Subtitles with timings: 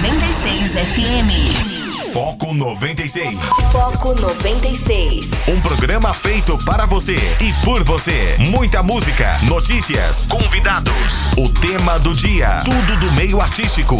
[0.00, 2.12] 96 FM.
[2.12, 3.38] Foco 96.
[3.72, 5.30] Foco 96.
[5.48, 8.36] Um programa feito para você e por você.
[8.50, 10.92] Muita música, notícias, convidados,
[11.38, 13.96] o tema do dia, tudo do meio artístico.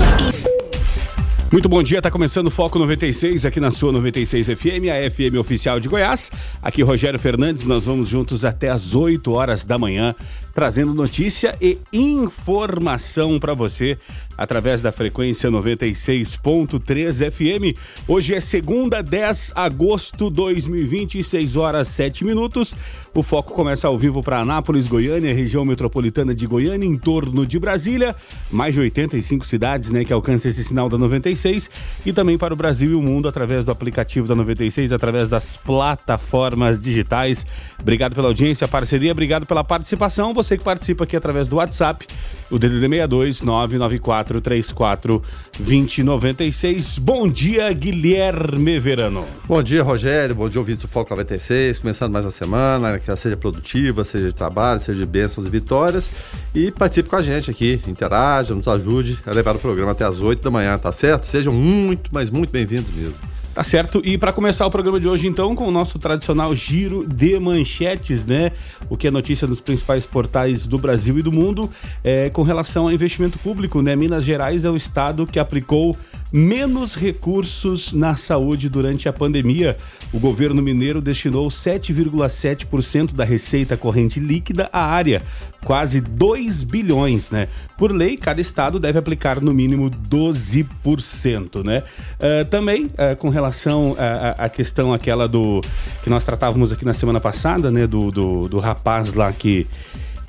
[1.51, 5.38] Muito bom dia, tá começando o Foco 96 aqui na sua 96 FM, a FM
[5.38, 6.31] oficial de Goiás.
[6.60, 10.13] Aqui Rogério Fernandes, nós vamos juntos até às 8 horas da manhã,
[10.53, 13.97] trazendo notícia e informação para você
[14.37, 17.79] através da frequência 96.3 FM.
[18.09, 22.75] Hoje é segunda, 10 de agosto de 2020, 6 horas 7 minutos.
[23.15, 27.59] O foco começa ao vivo para Anápolis, Goiânia, região metropolitana de Goiânia, em torno de
[27.59, 28.15] Brasília.
[28.51, 31.71] Mais de 85 cidades né, que alcançam esse sinal da 96
[32.05, 35.57] e também para o Brasil e o mundo através do aplicativo da 96, através das
[35.57, 37.47] plataformas digitais.
[37.80, 40.33] Obrigado pela audiência, parceria, obrigado pela participação.
[40.35, 42.07] Você que participa aqui através do WhatsApp,
[42.51, 45.23] o DDD 62 994 34
[45.59, 46.99] 2096.
[46.99, 49.27] Bom dia, Guilherme Verano.
[49.45, 50.35] Bom dia, Rogério.
[50.35, 51.79] Bom dia, ouvintes do Foco 96.
[51.79, 55.51] Começando mais uma semana, que ela seja produtiva, seja de trabalho, seja de bênçãos e
[55.51, 56.11] vitórias.
[56.55, 60.21] E participe com a gente aqui, interaja, nos ajude a levar o programa até as
[60.21, 61.25] 8 da manhã, tá certo?
[61.25, 63.35] Sejam muito, mas muito bem-vindos mesmo.
[63.57, 64.02] Tá certo.
[64.04, 68.26] E para começar o programa de hoje, então, com o nosso tradicional giro de manchetes,
[68.26, 68.52] né?
[68.90, 71.70] O que é notícia nos principais portais do Brasil e do mundo
[72.04, 73.96] é, com relação ao investimento público, né?
[73.96, 75.96] Minas Gerais é o estado que aplicou
[76.36, 79.74] menos recursos na saúde durante a pandemia.
[80.12, 85.22] O governo mineiro destinou 7,7% da receita corrente líquida à área,
[85.64, 87.48] quase 2 bilhões, né?
[87.78, 91.82] Por lei, cada estado deve aplicar no mínimo 12%, né?
[92.20, 93.96] Uh, também, uh, com relação
[94.36, 95.62] à questão aquela do
[96.04, 97.86] que nós tratávamos aqui na semana passada, né?
[97.86, 99.66] Do, do, do rapaz lá que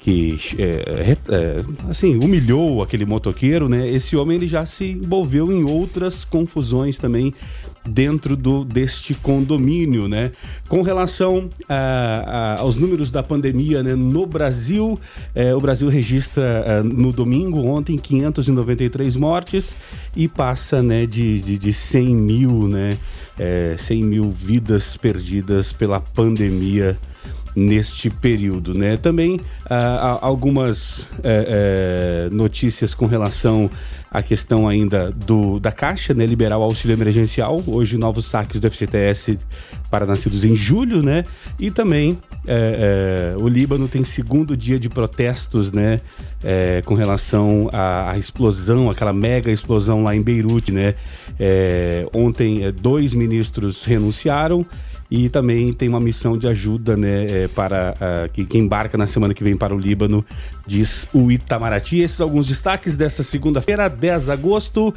[0.08, 3.89] que é, é, assim humilhou aquele motoqueiro, né?
[3.89, 7.33] Esse homem ele já se envolveu em outras confusões também
[7.86, 10.31] dentro do deste condomínio, né?
[10.69, 13.96] Com relação a, a, aos números da pandemia, né?
[13.96, 14.97] No Brasil,
[15.35, 19.75] é, o Brasil registra é, no domingo ontem 593 mortes
[20.16, 21.06] e passa, né?
[21.06, 22.97] De, de, de 100 mil, né?
[23.38, 26.97] É, 100 mil vidas perdidas pela pandemia
[27.57, 28.97] neste período, né?
[28.97, 33.68] Também ah, algumas eh, eh, notícias com relação
[34.12, 36.23] à questão ainda do da Caixa, né?
[36.28, 39.40] Liberar o auxílio emergencial, hoje novos saques do FGTS
[39.90, 41.25] para nascidos em julho, né?
[41.59, 46.00] E também eh, o Líbano tem segundo dia de protestos, né?
[46.85, 50.94] com relação à, à, explosão, aquela mega explosão lá em Beirute, né?
[52.13, 54.63] ontem dois ministros renunciaram
[55.09, 59.07] e também tem uma missão de ajuda né, é, para uh, que, que embarca na
[59.07, 60.25] semana que vem para o Líbano,
[60.66, 62.01] diz o Itamaraty.
[62.01, 64.94] Esses alguns destaques dessa segunda-feira, 10 de agosto.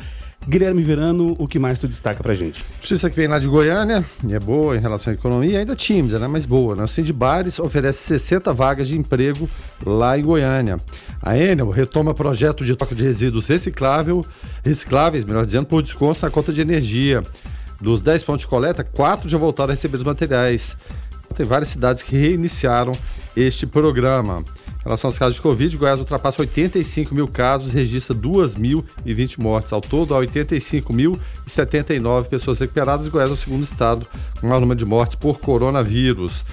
[0.48, 2.64] Guilherme Verano, o que mais tu destaca pra gente?
[2.80, 6.18] Justiça que vem lá de Goiânia, e é boa em relação à economia, ainda tímida,
[6.18, 6.26] né?
[6.26, 6.82] Mas boa, né?
[6.82, 9.48] O Cindy Bares oferece 60 vagas de emprego
[9.84, 10.80] lá em Goiânia.
[11.22, 14.24] A Enel retoma projeto de troca de resíduos reciclável,
[14.64, 17.22] recicláveis, melhor dizendo, por desconto na conta de energia.
[17.80, 20.76] Dos 10 pontos de coleta, 4 já voltaram a receber os materiais.
[21.34, 22.92] Tem várias cidades que reiniciaram
[23.36, 24.44] este programa.
[24.80, 29.72] Em relação aos casos de Covid, Goiás ultrapassa 85 mil casos e registra 2.020 mortes.
[29.72, 33.08] Ao todo, há 85.079 pessoas recuperadas.
[33.08, 34.06] Goiás é o segundo estado
[34.40, 36.44] com maior número de mortes por coronavírus.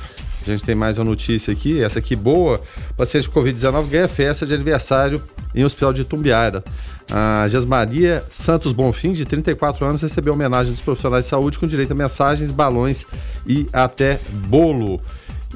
[0.42, 2.62] A gente tem mais uma notícia aqui, essa aqui boa.
[2.92, 5.22] O paciente com Covid-19 ganha festa de aniversário
[5.54, 6.64] em hospital de Tumbiara.
[7.10, 11.92] A Jasmaria Santos Bonfim, de 34 anos, recebeu homenagem dos profissionais de saúde com direito
[11.92, 13.06] a mensagens, balões
[13.46, 15.00] e até bolo.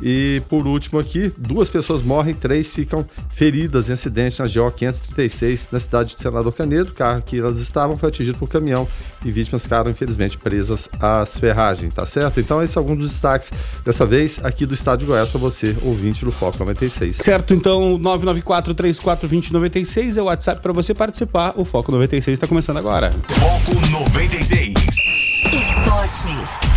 [0.01, 5.69] E por último aqui, duas pessoas morrem, três ficam feridas em acidente na GO 536
[5.71, 6.91] na cidade de Senador Canedo.
[6.91, 8.87] O carro que elas estavam foi atingido por caminhão
[9.23, 12.39] e vítimas ficaram infelizmente presas às ferragens, tá certo?
[12.39, 13.51] Então esse é algum dos destaques
[13.85, 17.17] dessa vez aqui do estado de Goiás para você, ouvinte do Foco 96.
[17.17, 21.53] Certo, então 994 34 2096 é o WhatsApp para você participar.
[21.55, 23.11] O Foco 96 está começando agora.
[23.11, 24.73] Foco 96.
[25.53, 26.70] Esportes.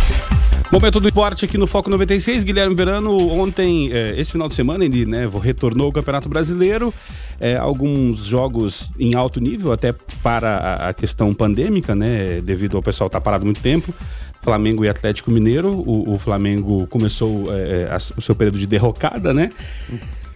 [0.71, 2.43] Momento do esporte aqui no Foco 96.
[2.43, 6.93] Guilherme Verano, ontem, é, esse final de semana, ele né, retornou ao Campeonato Brasileiro.
[7.39, 12.41] É, alguns jogos em alto nível, até para a, questão pandêmica, né?
[12.41, 13.93] Devido ao pessoal estar tá parado muito tempo.
[14.41, 15.71] Flamengo e Atlético Mineiro.
[15.71, 19.49] O, o Flamengo começou é, a, o seu período de derrocada, né?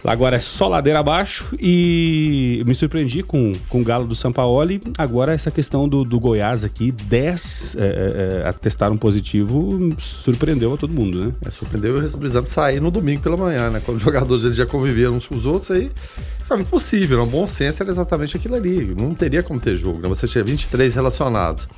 [0.04, 4.60] Agora é só ladeira abaixo e me surpreendi com, com o Galo do São Paulo.
[4.96, 10.92] Agora essa questão do, do Goiás aqui, 10 é, é, atestaram positivo, surpreendeu a todo
[10.92, 11.32] mundo, né?
[11.44, 13.82] É, surpreendeu o exame sair no domingo pela manhã, né?
[13.84, 15.90] Quando os jogadores eles já conviveram uns com os outros, aí
[16.38, 17.18] ficava impossível.
[17.18, 17.24] Né?
[17.24, 18.94] O bom senso era exatamente aquilo ali.
[18.96, 20.08] Não teria como ter jogo, né?
[20.08, 21.68] Você tinha 23 relacionados.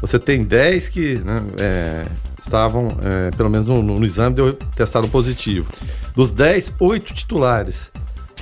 [0.00, 2.04] Você tem 10 que né, é,
[2.46, 5.68] estavam, é, pelo menos no, no, exame, deu, testaram positivo.
[6.14, 7.90] Dos 10, 8 titulares.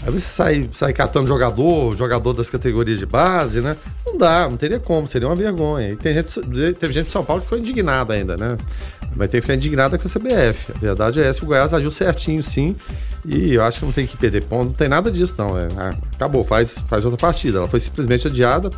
[0.03, 3.77] Aí você sai, sai catando jogador, jogador das categorias de base, né?
[4.05, 5.93] Não dá, não teria como, seria uma vergonha.
[5.93, 6.41] E tem gente,
[6.75, 8.59] teve gente de São Paulo que ficou indignada ainda, né?
[9.17, 10.73] Vai ter que ficar indignada com a CBF.
[10.75, 12.77] A verdade é essa, o Goiás agiu certinho, sim.
[13.25, 15.57] E eu acho que não tem que perder ponto, não tem nada disso, não.
[15.57, 15.69] É,
[16.15, 17.59] acabou, faz, faz outra partida.
[17.59, 18.71] Ela foi simplesmente adiada.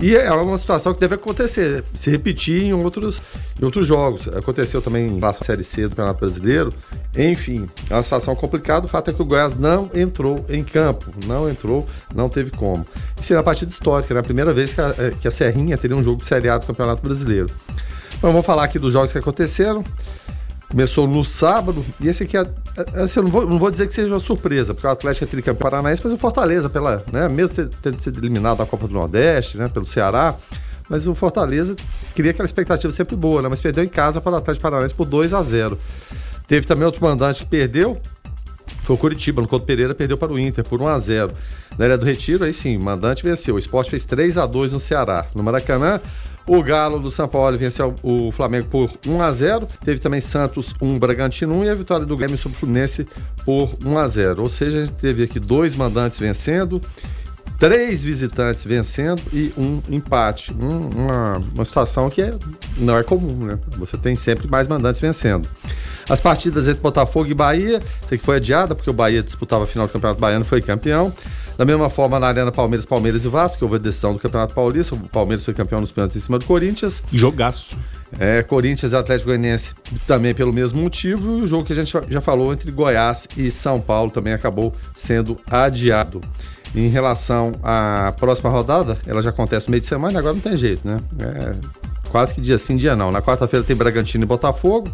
[0.00, 3.20] E é uma situação que deve acontecer, se repetir em outros,
[3.60, 4.28] em outros jogos.
[4.28, 6.72] Aconteceu também na Série C do Campeonato Brasileiro.
[7.16, 8.86] Enfim, é uma situação complicada.
[8.86, 11.12] O fato é que o Goiás não entrou em campo.
[11.26, 11.84] Não entrou,
[12.14, 12.86] não teve como.
[13.18, 14.20] E seria uma partida histórica, né?
[14.20, 16.58] A primeira vez que a, é, que a Serrinha teria um jogo de Série A
[16.58, 17.50] do Campeonato Brasileiro.
[18.16, 19.84] Então, vamos falar aqui dos jogos que aconteceram.
[20.70, 22.46] Começou no sábado, e esse aqui é.
[22.94, 25.24] é assim, eu não vou, não vou dizer que seja uma surpresa, porque o Atlético
[25.24, 28.92] é tricampeão paranaense, mas o Fortaleza, pela, né, mesmo tendo sido eliminado da Copa do
[28.92, 30.36] Nordeste, né, pelo Ceará,
[30.88, 31.74] mas o Fortaleza
[32.14, 35.06] queria aquela expectativa sempre boa, né, mas perdeu em casa para o Atlético Paranaense por
[35.06, 35.78] 2 a 0
[36.46, 37.98] Teve também outro mandante que perdeu,
[38.82, 41.32] foi o Curitiba, no Couto Pereira, perdeu para o Inter por 1 a 0
[41.76, 43.56] Na área do Retiro, aí sim, mandante venceu.
[43.56, 45.26] O Esporte fez 3 a 2 no Ceará.
[45.34, 46.00] No Maracanã,
[46.48, 49.68] o Galo do São Paulo venceu o Flamengo por 1 a 0.
[49.84, 53.06] Teve também Santos 1 Bragantino 1 e a vitória do Grêmio sobre o Fluminense
[53.44, 54.42] por 1 a 0.
[54.42, 56.80] Ou seja, a gente teve aqui dois mandantes vencendo,
[57.58, 60.52] três visitantes vencendo e um empate.
[60.58, 62.34] Um, uma, uma situação que é,
[62.78, 63.58] não é comum, né?
[63.76, 65.46] Você tem sempre mais mandantes vencendo.
[66.08, 69.66] As partidas entre Botafogo e Bahia, sei que foi adiada, porque o Bahia disputava a
[69.66, 71.12] final do Campeonato Baiano foi campeão.
[71.58, 74.54] Da mesma forma, na Arena Palmeiras, Palmeiras e Vasco, que houve a decisão do Campeonato
[74.54, 74.94] Paulista.
[74.94, 77.02] O Palmeiras foi campeão nos pênaltis em cima do Corinthians.
[77.12, 77.76] Jogaço.
[78.16, 79.74] É, Corinthians e Atlético Goianiense
[80.06, 81.36] também pelo mesmo motivo.
[81.36, 84.72] E o jogo que a gente já falou entre Goiás e São Paulo também acabou
[84.94, 86.20] sendo adiado.
[86.76, 90.56] Em relação à próxima rodada, ela já acontece no meio de semana, agora não tem
[90.56, 91.00] jeito, né?
[91.18, 91.78] É
[92.08, 93.10] quase que dia sim, dia não.
[93.10, 94.90] Na quarta-feira tem Bragantino e Botafogo,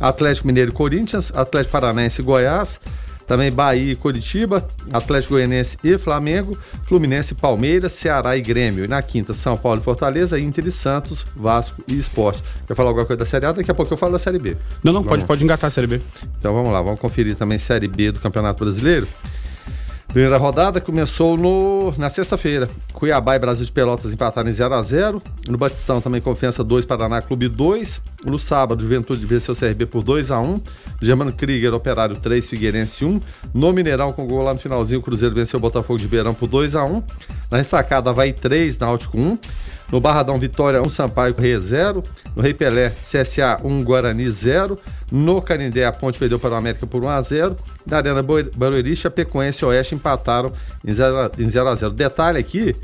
[0.00, 2.80] Atlético Mineiro e Corinthians, Atlético Paranaense e Goiás,
[3.26, 8.84] também Bahia e Curitiba, Atlético Goianiense e Flamengo, Fluminense, Palmeiras, Ceará e Grêmio.
[8.84, 12.42] E na quinta, São Paulo e Fortaleza, Inter e Santos, Vasco e Esporte.
[12.66, 13.52] Quer falar alguma coisa da Série A?
[13.52, 14.56] Daqui a pouco eu falo da Série B.
[14.82, 16.00] Não, não, pode, pode engatar a Série B.
[16.38, 19.08] Então vamos lá, vamos conferir também Série B do Campeonato Brasileiro.
[20.14, 22.70] Primeira rodada começou no, na sexta-feira.
[22.92, 25.20] Cuiabá e Brasil de Pelotas empataram em 0x0.
[25.48, 28.00] No Batistão também Confiança 2, Paraná Clube 2.
[28.24, 30.62] No sábado, Juventude venceu o CRB por 2x1.
[31.02, 33.20] Germano Krieger, Operário 3, Figueirense 1.
[33.52, 36.48] No Mineirão, com gol lá no finalzinho, o Cruzeiro venceu o Botafogo de Beirão por
[36.48, 37.02] 2x1.
[37.50, 39.36] Na ressacada, vai 3, Náutico 1.
[39.94, 42.02] No Barradão, Vitória 1, Sampaio Rei 0.
[42.34, 44.76] No Rei Pelé, CSA 1, Guarani 0.
[45.08, 47.56] No Canindé, a Ponte perdeu para o América por 1 a 0.
[47.86, 50.52] Na Arena Barueri, Chapecoense e Oeste empataram
[50.84, 51.92] em 0 em 0 a 0.
[51.92, 52.74] Detalhe aqui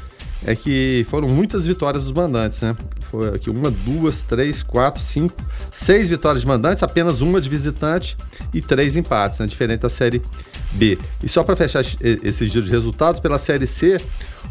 [0.47, 2.77] é que foram muitas vitórias dos mandantes, né?
[3.11, 5.35] Foi aqui uma, duas, três, quatro, cinco,
[5.69, 8.17] seis vitórias de mandantes, apenas uma de visitante
[8.55, 9.49] e três empates, né?
[9.49, 10.23] Diferente da Série
[10.71, 10.97] B.
[11.21, 14.01] E só para fechar esse giro de resultados, pela Série C,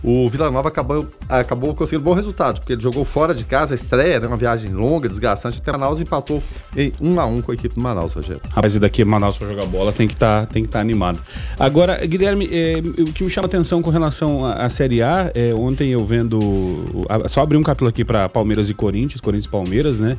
[0.04, 3.75] o Vila Nova acabou, acabou conseguindo bom resultado, porque ele jogou fora de casa, a
[3.75, 6.42] estreia, né, uma viagem longa, desgastante, até Manaus empatou
[6.75, 8.42] em 1 um a 1 um com a equipe do Manaus, Rogério.
[8.50, 11.19] Rapaz, e daqui Manaus para jogar bola tem que tá, estar tá animado.
[11.60, 15.54] Agora, Guilherme, é, o que me chama atenção com relação à, à Série A, é,
[15.54, 20.00] ontem eu vendo, só abri um capítulo aqui para Palmeiras e Corinthians, Corinthians e Palmeiras,
[20.00, 20.18] né,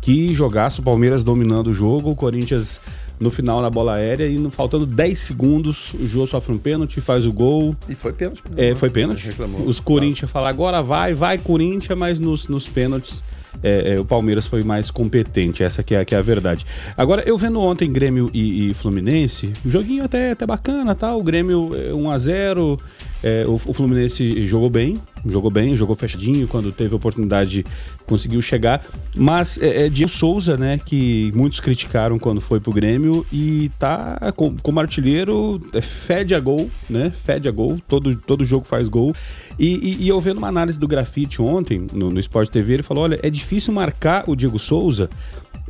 [0.00, 2.80] que jogaço, Palmeiras dominando o jogo, o Corinthians
[3.20, 7.00] no final na bola aérea e no, faltando 10 segundos o Jô sofre um pênalti,
[7.00, 7.76] faz o gol.
[7.88, 8.42] E foi pênalti.
[8.56, 9.30] É, foi pênalti.
[9.66, 13.22] Os Corinthians falam agora vai, vai Corinthians, mas nos, nos pênaltis
[13.62, 16.64] é, é, o Palmeiras foi mais competente, essa que é, que é a verdade.
[16.96, 21.14] Agora, eu vendo ontem Grêmio e, e Fluminense, um joguinho até, até bacana, tá?
[21.14, 22.80] O Grêmio 1 é, a 0
[23.22, 27.64] é, o, o, Fluminense jogou bem, jogou bem, jogou fechadinho quando teve oportunidade,
[28.06, 28.84] conseguiu chegar.
[29.14, 34.32] Mas é, é Diego Souza, né, que muitos criticaram quando foi pro Grêmio e tá
[34.36, 37.10] com, como artilheiro, é, fede a gol, né?
[37.10, 39.14] Fede a gol, todo, todo jogo faz gol.
[39.58, 42.82] E, e, e eu vendo uma análise do grafite ontem no, no Sport TV, ele
[42.82, 45.10] falou: olha, é difícil marcar o Diego Souza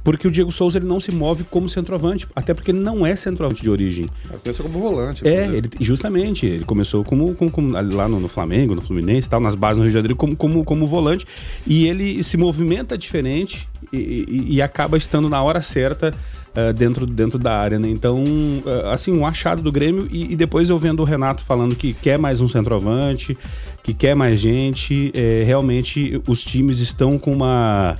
[0.02, 3.14] porque o Diego Souza ele não se move como centroavante, até porque ele não é
[3.16, 4.08] centroavante de origem.
[4.28, 5.26] Ele começou como volante.
[5.26, 9.40] É, ele, justamente, ele começou como, como, como lá no, no, Flamengo, no Fluminense tal,
[9.40, 11.26] nas bases no Rio de Janeiro, como, como, como volante,
[11.66, 16.14] e ele se movimenta diferente e, e, e acaba estando na hora certa
[16.50, 17.88] uh, dentro, dentro da área, né?
[17.88, 21.74] Então, uh, assim, um achado do Grêmio e, e, depois eu vendo o Renato falando
[21.74, 23.36] que quer mais um centroavante,
[23.82, 27.96] que quer mais gente, é, realmente os times estão com uma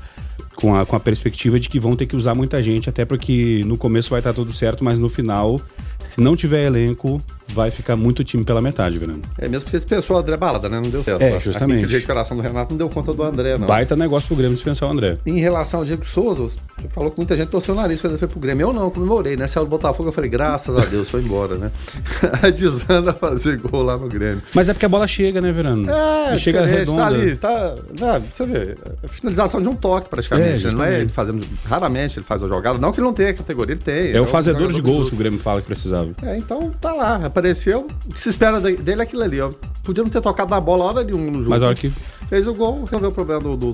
[0.61, 3.65] com a, com a perspectiva de que vão ter que usar muita gente, até porque
[3.67, 5.61] no começo vai estar tudo certo, mas no final,
[6.05, 7.21] se não tiver elenco,
[7.53, 9.23] vai ficar muito time pela metade, Verano.
[9.39, 10.81] É mesmo porque esse o André Balada, né?
[10.81, 11.23] Não deu certo.
[11.23, 11.85] É, justamente.
[11.85, 13.67] A declaração do Renato não deu conta do André, não.
[13.67, 15.19] Baita negócio pro Grêmio dispensar o André.
[15.27, 16.59] Em relação ao Diego Souza, você
[16.91, 18.69] falou que muita gente torceu o nariz quando ele foi pro Grêmio.
[18.69, 19.47] Eu não, comemorei, né?
[19.47, 21.71] Saiu do Botafogo, eu falei, graças a Deus, foi embora, né?
[22.57, 24.43] Desanda fazer gol lá no Grêmio.
[24.55, 25.91] Mas é porque a bola chega, né, Verano?
[25.91, 27.03] É, e chega tá redonda.
[27.03, 27.77] Tá ali, tá.
[27.99, 30.67] Não, você vê, é finalização de um toque, praticamente.
[30.67, 31.47] É, não é ele fazendo.
[31.65, 32.79] Raramente ele faz a jogada.
[32.79, 34.13] Não que ele não tenha categoria, ele tem.
[34.13, 36.11] É, é o fazedor de gols que o Grêmio fala que precisava.
[36.23, 37.89] É, então tá lá, apareceu.
[38.07, 39.51] O que se espera dele é aquilo ali, ó.
[39.83, 41.51] Podia não ter tocado na bola hora nenhuma no jogo.
[41.51, 41.91] Mas olha que.
[42.29, 43.73] Fez o gol, resolveu o problema do, do,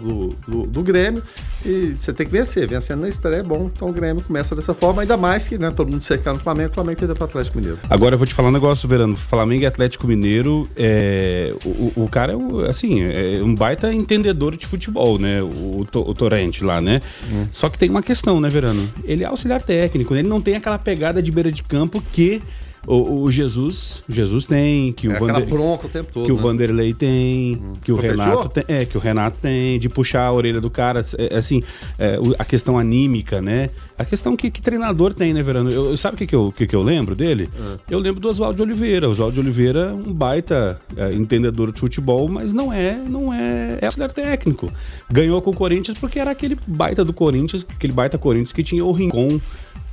[0.48, 1.22] do, do, Grêmio.
[1.62, 2.66] E você tem que vencer.
[2.66, 3.70] Vencendo na estreia é bom.
[3.70, 6.70] Então o Grêmio começa dessa forma, ainda mais que né, todo mundo cercando o Flamengo,
[6.70, 7.78] o Flamengo perdeu para o Atlético Mineiro.
[7.90, 9.14] Agora eu vou te falar um negócio, Verano.
[9.14, 14.66] Flamengo e Atlético Mineiro, é, o, o cara é assim, é um baita entendedor de
[14.66, 15.42] futebol, né?
[15.42, 17.02] O, o, o Torrente lá, né?
[17.30, 17.46] Hum.
[17.52, 18.88] Só que tem uma questão, né, Verano?
[19.04, 20.20] Ele é auxiliar técnico, né?
[20.20, 22.40] ele não tem aquela pegada de beira de campo que
[22.86, 26.38] o, o, Jesus, Jesus tem, que o, é Vander, bronca o tempo todo, que né?
[26.38, 27.72] o Vanderlei tem, hum.
[27.84, 31.00] que o Renato tem, é, que o Renato tem, de puxar a orelha do cara,
[31.18, 31.62] é, assim,
[31.98, 33.70] é, a questão anímica, né?
[33.98, 35.70] A questão que, que treinador tem, né, Verano?
[35.70, 37.50] Eu, sabe o que, que, eu, que, que eu lembro dele?
[37.58, 37.76] Hum.
[37.90, 39.08] Eu lembro do Oswaldo de Oliveira.
[39.08, 43.78] O Oswaldo de Oliveira, um baita é, entendedor de futebol, mas não é, não é,
[43.80, 44.72] é auxiliar técnico.
[45.10, 48.84] Ganhou com o Corinthians porque era aquele baita do Corinthians, aquele baita Corinthians que tinha
[48.84, 49.40] o Rincon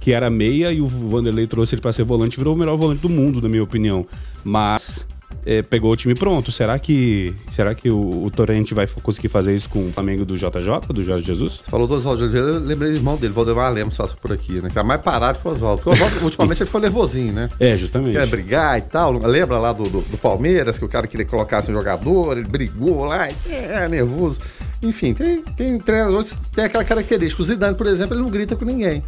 [0.04, 3.02] que era meia e o Vanderlei trouxe ele para ser volante, virou o melhor volante
[3.02, 4.06] do mundo, na minha opinião.
[4.44, 5.08] Mas
[5.46, 6.52] é, pegou o time pronto.
[6.52, 10.36] Será que será que o, o Torrente vai conseguir fazer isso com o Flamengo do
[10.36, 11.62] JJ, do Jorge Jesus?
[11.64, 14.62] Você falou do Oswaldo Oliveira, eu lembrei do irmão dele, Valdemar Lemos, passa por aqui,
[14.62, 14.70] né?
[14.70, 15.82] Que é mais parado que o Oswaldo.
[15.82, 17.50] Porque o Oswaldo, ultimamente, ele ficou nervosinho, né?
[17.58, 18.18] É, justamente.
[18.18, 19.14] Quer brigar e tal.
[19.14, 23.06] Lembra lá do, do, do Palmeiras, que o cara queria colocar um jogador, ele brigou
[23.06, 24.42] lá, e, é, nervoso.
[24.84, 27.42] Enfim, tem, tem treinadores que tem aquela característica.
[27.42, 29.02] O Zidane, por exemplo, ele não grita com ninguém.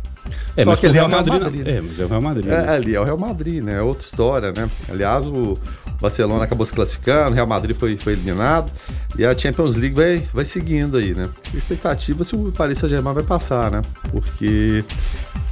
[0.55, 1.41] É, Só que ele é o Real Madrid.
[1.41, 1.77] Madrid né?
[1.77, 2.46] É, mas é o Real Madrid.
[2.46, 2.55] Né?
[2.55, 3.75] É, ali é o Real Madrid, né?
[3.75, 4.70] É outra história, né?
[4.89, 5.58] Aliás, o
[6.00, 8.72] Barcelona acabou se classificando, o Real Madrid foi, foi eliminado.
[9.17, 11.29] E a Champions League vai, vai seguindo aí, né?
[11.53, 13.82] A expectativa se o Paris Saint-Germain vai passar, né?
[14.12, 14.84] Porque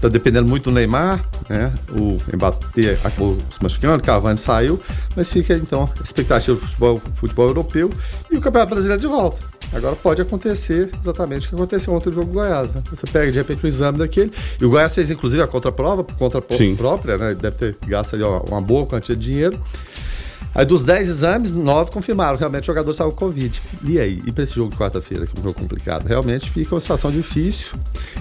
[0.02, 1.72] tá dependendo muito do Neymar, né?
[1.92, 4.82] O Mbappé acabou se machucando, o Cavani saiu,
[5.16, 7.90] mas fica então a expectativa do futebol, futebol europeu
[8.32, 9.53] e o Campeonato Brasileiro de volta.
[9.74, 12.76] Agora pode acontecer exatamente o que aconteceu ontem no jogo do Goiás.
[12.76, 12.84] Né?
[12.90, 14.32] Você pega de repente o exame daquele.
[14.60, 16.76] E o Goiás fez inclusive a contraprova, por conta Sim.
[16.76, 17.34] própria, né?
[17.34, 19.60] Deve ter gasto ali uma boa quantia de dinheiro.
[20.56, 23.60] Aí dos 10 exames, 9 confirmaram que realmente o jogador estava com Covid.
[23.84, 24.22] E aí?
[24.24, 26.06] E para esse jogo de quarta-feira, que é um jogo complicado?
[26.06, 27.72] Realmente fica uma situação difícil.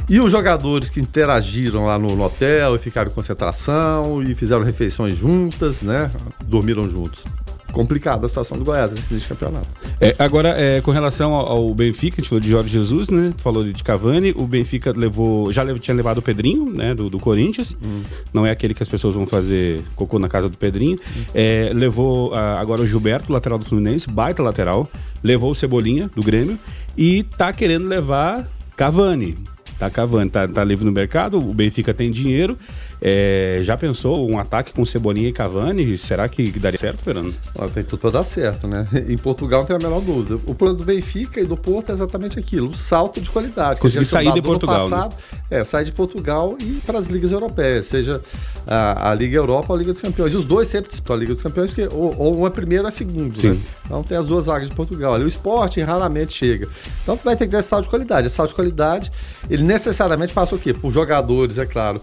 [0.09, 4.62] E os jogadores que interagiram lá no, no hotel e ficaram em concentração e fizeram
[4.62, 6.11] refeições juntas, né?
[6.47, 7.26] Dormiram juntos
[7.73, 9.67] complicada a situação do Goiás nesse início de campeonato.
[10.00, 13.33] É, agora, é, com relação ao, ao, Benfica, a gente falou de Jorge Jesus, né?
[13.38, 16.95] Falou de Cavani, o Benfica levou, já levou, tinha levado o Pedrinho, né?
[16.95, 17.76] Do, do Corinthians.
[17.83, 18.02] Hum.
[18.33, 20.99] Não é aquele que as pessoas vão fazer cocô na casa do Pedrinho.
[20.99, 21.23] Hum.
[21.35, 24.88] É, levou a, agora o Gilberto, lateral do Fluminense, baita lateral.
[25.23, 26.59] Levou o Cebolinha, do Grêmio.
[26.97, 29.38] E tá querendo levar Cavani.
[29.79, 32.57] Tá Cavani, tá, tá livre no mercado, o Benfica tem dinheiro.
[33.04, 35.99] É, já pensou um ataque com Cebolinha e Cavani?
[35.99, 37.35] Será que daria certo, Fernando?
[37.75, 38.87] tem tudo para dar certo, né?
[39.09, 40.38] Em Portugal não tem a menor dúvida.
[40.47, 43.80] O plano do Benfica e do Porto é exatamente aquilo: o salto de qualidade.
[43.80, 44.88] Conseguir sair de Portugal.
[44.88, 44.90] Né?
[44.90, 45.38] Passado, né?
[45.50, 48.21] É, sair de Portugal e para as ligas europeias, seja
[48.64, 50.32] a, a, Liga Europa ou a Liga dos Campeões.
[50.32, 52.85] E os dois sempre disputam a Liga dos Campeões, porque ou, ou um é primeiro
[52.85, 53.37] ou é segundo.
[53.37, 53.50] Sim.
[53.50, 53.61] Né?
[53.85, 55.14] Então tem as duas vagas de Portugal.
[55.14, 56.68] O esporte raramente chega.
[57.02, 58.28] Então vai ter que ter esse salto de qualidade.
[58.28, 59.11] Esse salto de qualidade,
[59.50, 60.73] ele necessariamente passa o quê?
[60.73, 62.00] Por jogadores, é claro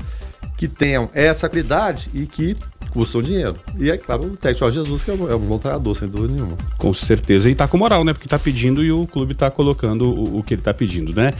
[0.59, 2.57] que tenham essa qualidade e que
[2.91, 3.55] custam dinheiro.
[3.77, 6.09] E é claro, o técnico Jorge Jesus, que é um, é um bom treinador, sem
[6.09, 6.57] dúvida nenhuma.
[6.77, 8.11] Com certeza, e tá com moral, né?
[8.11, 11.33] Porque tá pedindo e o clube tá colocando o, o que ele tá pedindo, né?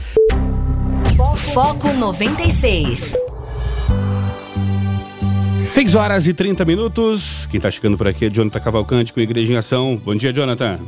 [1.52, 3.14] Foco 96.
[5.58, 7.46] 6 horas e 30 minutos.
[7.50, 10.00] Quem tá chegando por aqui é Jonathan Cavalcante com Igreja em Ação.
[10.02, 10.78] Bom dia, Jonathan.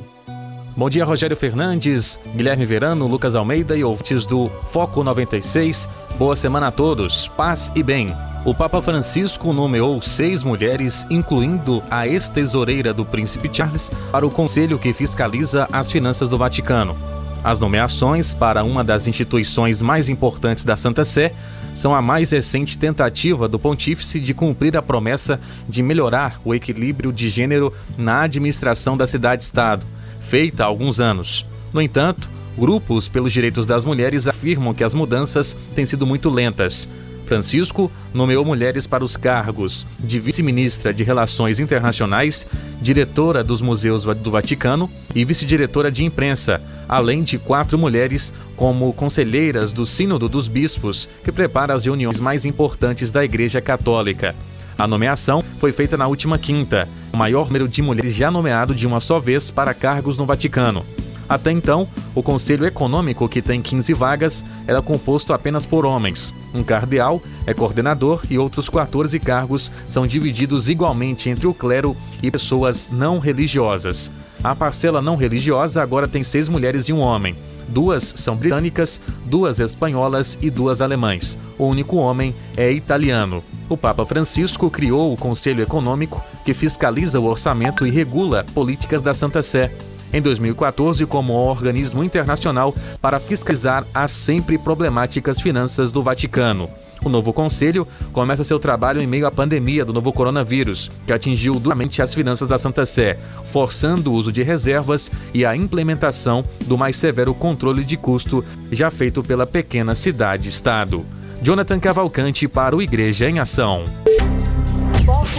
[0.75, 5.87] Bom dia, Rogério Fernandes, Guilherme Verano, Lucas Almeida e ouvintes do Foco 96.
[6.19, 8.07] Boa semana a todos, paz e bem.
[8.43, 14.79] O Papa Francisco nomeou seis mulheres, incluindo a ex-tesoureira do Príncipe Charles, para o conselho
[14.79, 16.97] que fiscaliza as finanças do Vaticano.
[17.45, 21.35] As nomeações para uma das instituições mais importantes da Santa Sé
[21.75, 25.39] são a mais recente tentativa do pontífice de cumprir a promessa
[25.69, 29.85] de melhorar o equilíbrio de gênero na administração da cidade-estado
[30.33, 31.45] feita há alguns anos.
[31.75, 36.89] No entanto, grupos pelos direitos das mulheres afirmam que as mudanças têm sido muito lentas.
[37.27, 42.47] Francisco nomeou mulheres para os cargos de vice-ministra de Relações Internacionais,
[42.81, 49.71] diretora dos Museus do Vaticano e vice-diretora de imprensa, além de quatro mulheres como conselheiras
[49.71, 54.35] do Sínodo dos Bispos, que prepara as reuniões mais importantes da Igreja Católica.
[54.79, 58.87] A nomeação foi feita na última quinta, o maior número de mulheres já nomeado de
[58.87, 60.85] uma só vez para cargos no Vaticano.
[61.29, 66.33] Até então, o Conselho Econômico, que tem 15 vagas, era composto apenas por homens.
[66.53, 72.31] Um cardeal é coordenador e outros 14 cargos são divididos igualmente entre o clero e
[72.31, 74.11] pessoas não religiosas.
[74.45, 77.37] A parcela não religiosa agora tem seis mulheres e um homem.
[77.69, 81.39] Duas são britânicas, duas espanholas e duas alemães.
[81.59, 83.43] O único homem é italiano.
[83.69, 89.15] O Papa Francisco criou o Conselho Econômico, que fiscaliza o orçamento e regula políticas da
[89.15, 89.71] Santa Sé
[90.13, 96.69] em 2014 como organismo internacional para fiscalizar as sempre problemáticas finanças do Vaticano.
[97.05, 101.55] O novo conselho começa seu trabalho em meio à pandemia do novo coronavírus, que atingiu
[101.55, 103.19] duramente as finanças da Santa Sé,
[103.51, 108.91] forçando o uso de reservas e a implementação do mais severo controle de custo já
[108.91, 111.05] feito pela pequena cidade-estado.
[111.43, 113.85] Jonathan Cavalcante para o Igreja em Ação.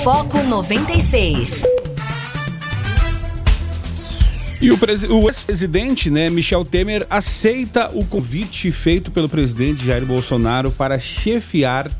[0.03, 1.82] Foco 96.
[4.63, 4.77] E o,
[5.09, 11.91] o ex-presidente, né, Michel Temer, aceita o convite feito pelo presidente Jair Bolsonaro para chefiar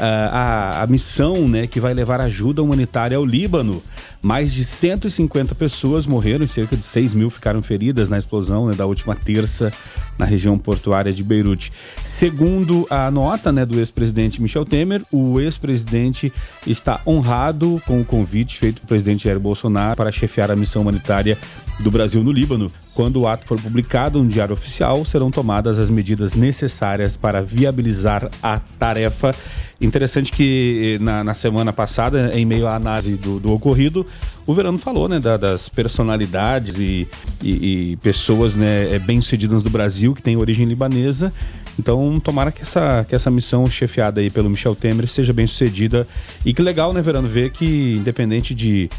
[0.00, 3.82] a, a, missão né, que vai levar ajuda humanitária ao Líbano.
[4.20, 8.74] Mais de 150 pessoas morreram e cerca de 6 mil ficaram feridas na explosão né,
[8.74, 9.72] da última terça
[10.18, 11.72] na região portuária de Beirute.
[12.04, 16.32] Segundo a nota né, do ex-presidente Michel Temer, o ex-presidente
[16.66, 21.38] está honrado com o convite feito pelo presidente Jair Bolsonaro para chefiar a missão humanitária
[21.78, 22.70] do Brasil no Líbano.
[22.94, 28.28] Quando o ato for publicado no Diário Oficial, serão tomadas as medidas necessárias para viabilizar
[28.42, 29.34] a tarefa.
[29.80, 34.04] Interessante que eh, na, na semana passada, em meio à análise do, do ocorrido,
[34.44, 37.06] o Verano falou né, da, das personalidades e,
[37.40, 41.32] e, e pessoas né, eh, bem-sucedidas do Brasil que têm origem libanesa.
[41.78, 46.08] Então, tomara que essa, que essa missão chefiada aí pelo Michel Temer seja bem sucedida.
[46.44, 48.90] E que legal, né, Verano, ver que, independente de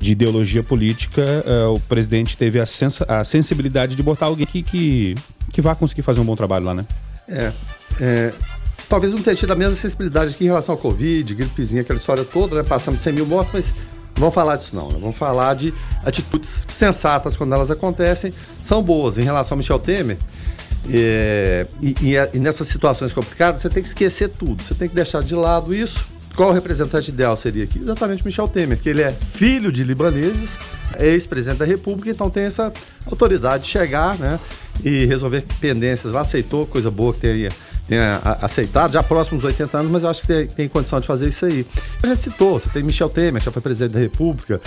[0.00, 4.62] de ideologia política, uh, o presidente teve a, sens a, sensibilidade de botar alguém que,
[4.62, 5.14] que,
[5.52, 6.86] que vá conseguir fazer um bom trabalho lá, né?
[7.28, 7.52] É.
[8.00, 8.32] é
[8.88, 12.24] talvez não tenha tido a mesma sensibilidade aqui em relação ao Covid, gripezinha, aquela história
[12.24, 12.62] toda, né?
[12.62, 13.68] Passando de 100 mil mortos, mas
[14.16, 14.98] não vamos falar disso não, né?
[15.00, 15.72] Vamos falar de
[16.04, 19.18] atitudes sensatas quando elas acontecem, são boas.
[19.18, 20.16] Em relação ao Michel Temer,
[20.90, 24.94] é, e, e, e nessas situações complicadas, você tem que esquecer tudo, você tem que
[24.94, 27.80] deixar de lado isso qual o representante ideal seria aqui?
[27.80, 30.56] Exatamente Michel Temer, que ele é filho de libaneses,
[30.94, 32.72] é ex-presidente da República, então tem essa
[33.06, 34.38] autoridade de chegar né,
[34.84, 36.12] e resolver pendências.
[36.12, 37.48] Lá aceitou, coisa boa que teria
[37.88, 41.28] tenha aceitado, já próximos 80 anos, mas eu acho que tem, tem, condição de fazer
[41.28, 41.66] isso aí.
[42.02, 44.60] A gente citou, você tem Michel Temer, que já foi presidente da República,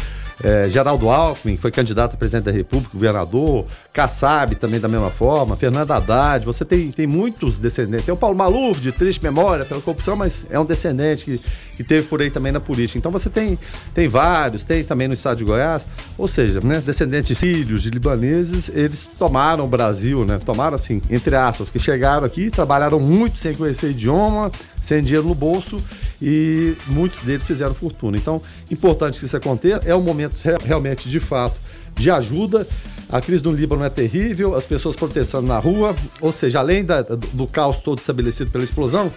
[0.43, 5.09] é, Geraldo Alckmin, que foi candidato a presidente da República, governador, Kassab também da mesma
[5.09, 8.05] forma, Fernando Haddad, você tem, tem muitos descendentes.
[8.05, 11.41] Tem o Paulo Maluf, de triste memória pela corrupção, mas é um descendente que,
[11.75, 12.97] que teve por aí também na política.
[12.97, 13.57] Então você tem,
[13.93, 18.69] tem vários, tem também no estado de Goiás, ou seja, né, descendentes sírios, de libaneses,
[18.73, 23.53] eles tomaram o Brasil, né, tomaram assim, entre aspas, que chegaram aqui, trabalharam muito sem
[23.53, 25.81] conhecer idioma, sem dinheiro no bolso
[26.21, 28.17] e muitos deles fizeram fortuna.
[28.17, 31.59] Então, importante que isso aconteça, é um momento realmente de fato
[31.95, 32.67] de ajuda.
[33.09, 37.01] A crise no Líbano é terrível, as pessoas protestando na rua, ou seja, além da,
[37.01, 39.11] do caos todo estabelecido pela explosão,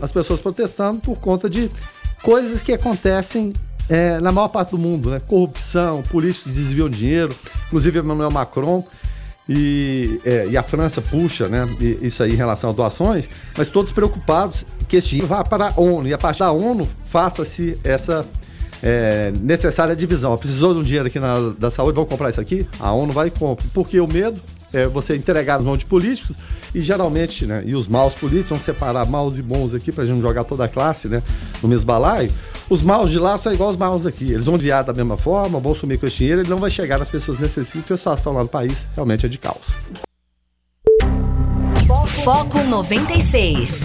[0.00, 1.70] as pessoas protestando por conta de
[2.22, 3.52] coisas que acontecem
[3.90, 5.20] é, na maior parte do mundo, né?
[5.26, 7.34] Corrupção, políticos desviam dinheiro,
[7.66, 8.82] inclusive Emmanuel Macron
[9.48, 13.92] e, é, e a França puxa né, isso aí em relação a doações, mas todos
[13.92, 18.26] preocupados que esse dinheiro vá para a ONU e a partir da ONU faça-se essa
[18.82, 20.36] é, necessária divisão.
[20.36, 22.66] Precisou de um dinheiro aqui na da saúde, vamos comprar isso aqui?
[22.80, 23.64] A ONU vai e compra.
[23.72, 24.40] Porque o medo
[24.72, 26.36] é você entregar nas mãos de políticos
[26.74, 30.06] e geralmente, né, e os maus políticos vão separar maus e bons aqui para a
[30.06, 31.22] gente não jogar toda a classe né,
[31.62, 32.30] no mesmo balaio.
[32.68, 34.32] Os maus de lá são igual os maus aqui.
[34.32, 36.98] Eles vão enviar da mesma forma, vão sumir com esse dinheiro, ele não vai chegar
[36.98, 39.74] nas pessoas necessitas, a situação lá no país realmente é de caos.
[42.24, 43.82] Foco 96.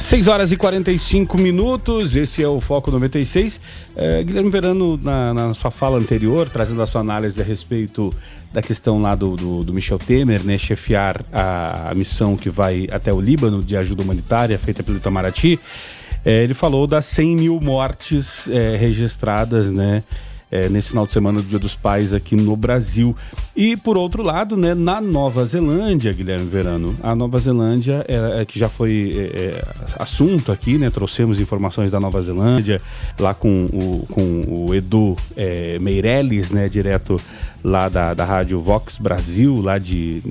[0.00, 3.60] 6 horas e 45 minutos, esse é o Foco 96.
[3.94, 8.12] É, Guilherme Verano, na, na, sua fala anterior, trazendo a sua análise a respeito
[8.50, 12.88] da questão lá do, do, do Michel Temer, né, chefiar a, a, missão que vai
[12.90, 15.60] até o Líbano de ajuda humanitária feita pelo Itamaraty,
[16.24, 20.02] é, ele falou das 100 mil mortes é, registradas, né?
[20.50, 23.16] é, nesse final de semana do Dia dos Pais aqui no Brasil.
[23.54, 28.44] E por outro lado, né, na Nova Zelândia, Guilherme Verano, a Nova Zelândia, é, é
[28.44, 29.64] que já foi é, é,
[29.98, 30.90] assunto aqui, né?
[30.90, 32.80] Trouxemos informações da Nova Zelândia,
[33.18, 36.68] lá com o, com o Edu é, Meirelles, né?
[36.68, 37.20] Direto
[37.62, 40.22] lá da, da rádio Vox Brasil, lá de,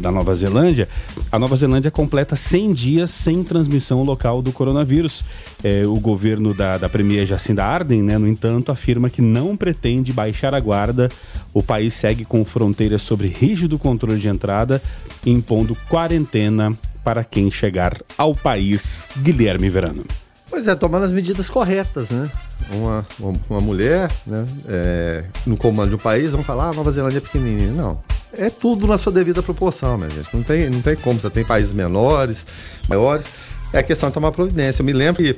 [0.00, 0.88] da Nova Zelândia.
[1.30, 5.22] A Nova Zelândia completa 100 dias sem transmissão local do coronavírus.
[5.62, 10.12] É, o governo da, da Premier Jacinda Ardern, né, no entanto, afirma que não pretende
[10.12, 11.08] baixar a guarda.
[11.52, 14.82] O país segue com fronteiras sobre rígido controle de entrada,
[15.26, 19.08] impondo quarentena para quem chegar ao país.
[19.22, 20.04] Guilherme Verano.
[20.50, 22.30] Pois é, tomando as medidas corretas, né?
[22.72, 23.06] Uma,
[23.48, 27.20] uma, mulher né, é, no comando de um país, vão falar, ah, Nova Zelândia é
[27.20, 27.72] pequenininha.
[27.72, 30.28] Não, é tudo na sua devida proporção, minha gente.
[30.34, 32.46] Não tem, não tem como, você tem países menores,
[32.88, 33.30] maiores.
[33.72, 34.82] É a questão de tomar providência.
[34.82, 35.36] Eu me lembro que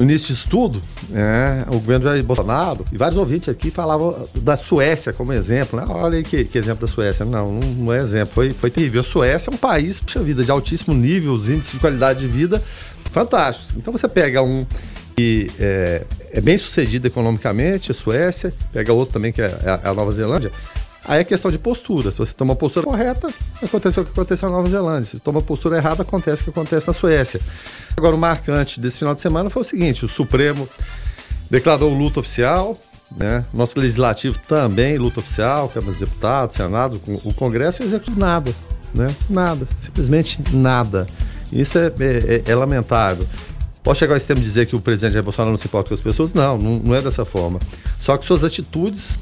[0.00, 4.56] no início disso tudo, é, o governo Jair Bolsonaro e vários ouvintes aqui falavam da
[4.56, 5.78] Suécia como exemplo.
[5.78, 5.86] Né?
[5.88, 7.24] Olha aí que, que, exemplo da Suécia.
[7.26, 9.02] Não, não, não, é exemplo, foi, foi terrível.
[9.02, 12.26] A Suécia é um país, puxa vida, de altíssimo nível, os índices de qualidade de
[12.26, 12.62] vida
[13.10, 13.76] fantásticos.
[13.76, 14.66] Então você pega um
[15.16, 19.94] que é, é bem sucedido economicamente, a Suécia, pega outro também que é a, a
[19.94, 20.50] Nova Zelândia.
[21.04, 22.10] Aí é questão de postura.
[22.10, 23.28] Se você toma a postura correta,
[23.62, 25.04] aconteceu o que aconteceu na Nova Zelândia.
[25.04, 27.40] Se toma a postura errada, acontece o que acontece na Suécia.
[27.96, 30.68] Agora, o marcante desse final de semana foi o seguinte: o Supremo
[31.50, 32.78] declarou luta oficial,
[33.16, 33.44] né?
[33.52, 38.54] Nosso legislativo também, luta oficial, Câmara dos Deputados, Senado, o Congresso e o Executivo nada.
[38.94, 39.14] Né?
[39.28, 41.08] Nada, simplesmente nada.
[41.52, 43.26] Isso é, é, é lamentável.
[43.82, 45.94] Pode chegar ao extremo de dizer que o presidente Jair Bolsonaro não se importa com
[45.94, 46.34] as pessoas?
[46.34, 47.58] Não, não, não é dessa forma.
[47.98, 49.18] Só que suas atitudes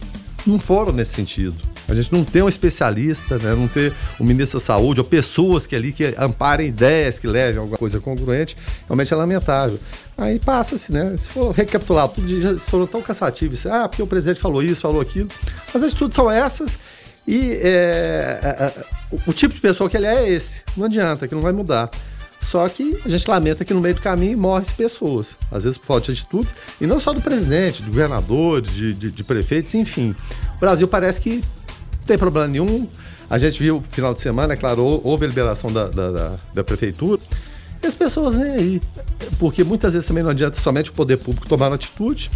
[0.46, 1.56] não foram nesse sentido.
[1.88, 3.54] A gente não tem um especialista, né?
[3.54, 7.60] não ter um ministro da saúde ou pessoas que ali que amparem ideias, que levem
[7.60, 9.78] alguma coisa congruente, realmente é lamentável.
[10.16, 11.16] Aí passa-se, né?
[11.16, 13.64] Se for recapitular tudo, já foram tão cansativos.
[13.66, 15.28] Ah, porque o presidente falou isso, falou aquilo.
[15.72, 16.78] As atitudes são essas
[17.26, 18.72] e é, é, é
[19.26, 20.62] o tipo de pessoa que ele é, é esse.
[20.76, 21.90] Não adianta, que não vai mudar.
[22.40, 25.86] Só que a gente lamenta que no meio do caminho morrem pessoas, às vezes por
[25.86, 30.14] falta de atitudes, e não só do presidente, de governadores, de, de, de prefeitos, enfim.
[30.56, 32.88] O Brasil parece que não tem problema nenhum.
[33.28, 36.64] A gente viu final de semana, é claro, houve a liberação da, da, da, da
[36.64, 37.20] prefeitura.
[37.82, 38.82] E as pessoas nem aí.
[39.38, 42.30] Porque muitas vezes também não adianta somente o poder público tomar uma atitude,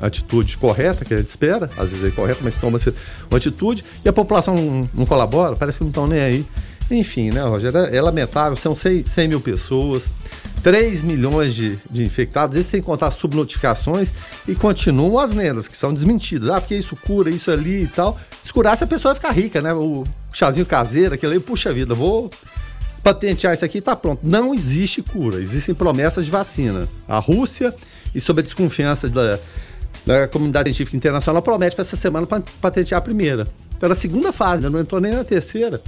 [0.00, 2.94] atitude correta, que a gente espera, às vezes é correta, mas toma-se
[3.28, 6.46] uma atitude, e a população não, não colabora, parece que não estão nem aí.
[6.90, 7.78] Enfim, né, Rogério?
[7.78, 10.08] É, é lamentável, são 100, 100 mil pessoas,
[10.62, 14.12] 3 milhões de, de infectados, isso sem contar subnotificações,
[14.46, 16.48] e continuam as lendas que são desmentidas.
[16.48, 18.18] Ah, porque isso cura, isso ali e tal.
[18.42, 19.72] Se curasse, a pessoa ia ficar rica, né?
[19.74, 22.30] O chazinho caseiro, aquele aí, puxa vida, vou
[23.02, 24.20] patentear isso aqui e tá pronto.
[24.22, 26.86] Não existe cura, existem promessas de vacina.
[27.06, 27.74] A Rússia,
[28.14, 29.38] e sob a desconfiança da,
[30.04, 32.26] da comunidade científica internacional, promete para essa semana
[32.60, 33.46] patentear a primeira.
[33.78, 34.68] Pela segunda fase, né?
[34.68, 35.80] não entrou nem na terceira.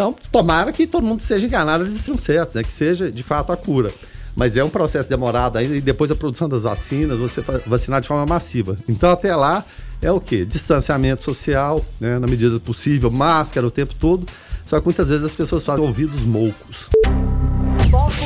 [0.00, 2.62] Então, tomara que todo mundo seja enganado, eles estão certos, né?
[2.62, 3.92] que seja de fato a cura.
[4.34, 8.08] Mas é um processo demorado ainda e depois a produção das vacinas, você vacinar de
[8.08, 8.78] forma massiva.
[8.88, 9.62] Então, até lá,
[10.00, 10.46] é o quê?
[10.46, 12.18] Distanciamento social, né?
[12.18, 14.26] na medida do possível, máscara o tempo todo.
[14.64, 16.88] Só que muitas vezes as pessoas fazem ouvidos moucos.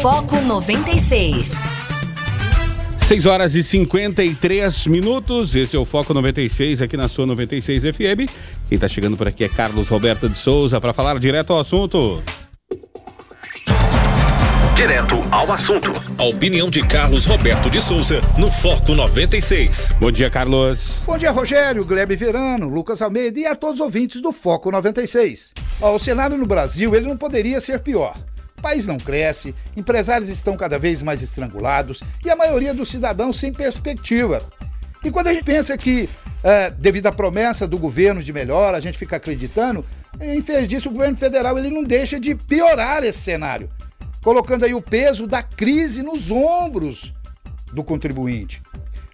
[0.00, 1.54] Foco 96.
[3.04, 5.54] 6 horas e 53 minutos.
[5.54, 8.24] Esse é o Foco 96 aqui na sua 96 FM.
[8.66, 12.22] Quem está chegando por aqui é Carlos Roberto de Souza para falar direto ao assunto.
[14.74, 15.92] Direto ao assunto.
[16.16, 19.92] A opinião de Carlos Roberto de Souza no Foco 96.
[20.00, 21.04] Bom dia, Carlos.
[21.06, 25.52] Bom dia, Rogério, Glebe Verano, Lucas Almeida e a todos os ouvintes do Foco 96.
[25.78, 28.16] Ó, o cenário no Brasil ele não poderia ser pior
[28.64, 33.52] país não cresce, empresários estão cada vez mais estrangulados e a maioria dos cidadãos sem
[33.52, 34.42] perspectiva.
[35.04, 36.08] E quando a gente pensa que,
[36.42, 39.84] é, devido à promessa do governo de melhor, a gente fica acreditando,
[40.18, 43.68] em vez disso, o governo federal ele não deixa de piorar esse cenário,
[44.22, 47.12] colocando aí o peso da crise nos ombros
[47.70, 48.62] do contribuinte.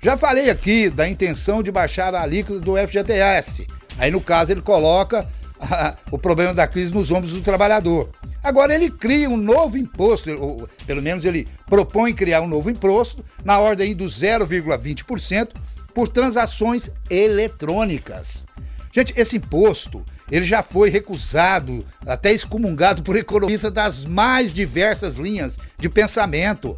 [0.00, 3.66] Já falei aqui da intenção de baixar a alíquota do FGTS.
[3.98, 5.26] Aí, no caso, ele coloca
[6.12, 8.08] o problema da crise nos ombros do trabalhador.
[8.42, 13.24] Agora ele cria um novo imposto, ou pelo menos ele propõe criar um novo imposto
[13.44, 15.50] na ordem do 0,20%
[15.94, 18.46] por transações eletrônicas.
[18.92, 25.58] Gente, esse imposto, ele já foi recusado, até excomungado por economistas das mais diversas linhas
[25.78, 26.76] de pensamento,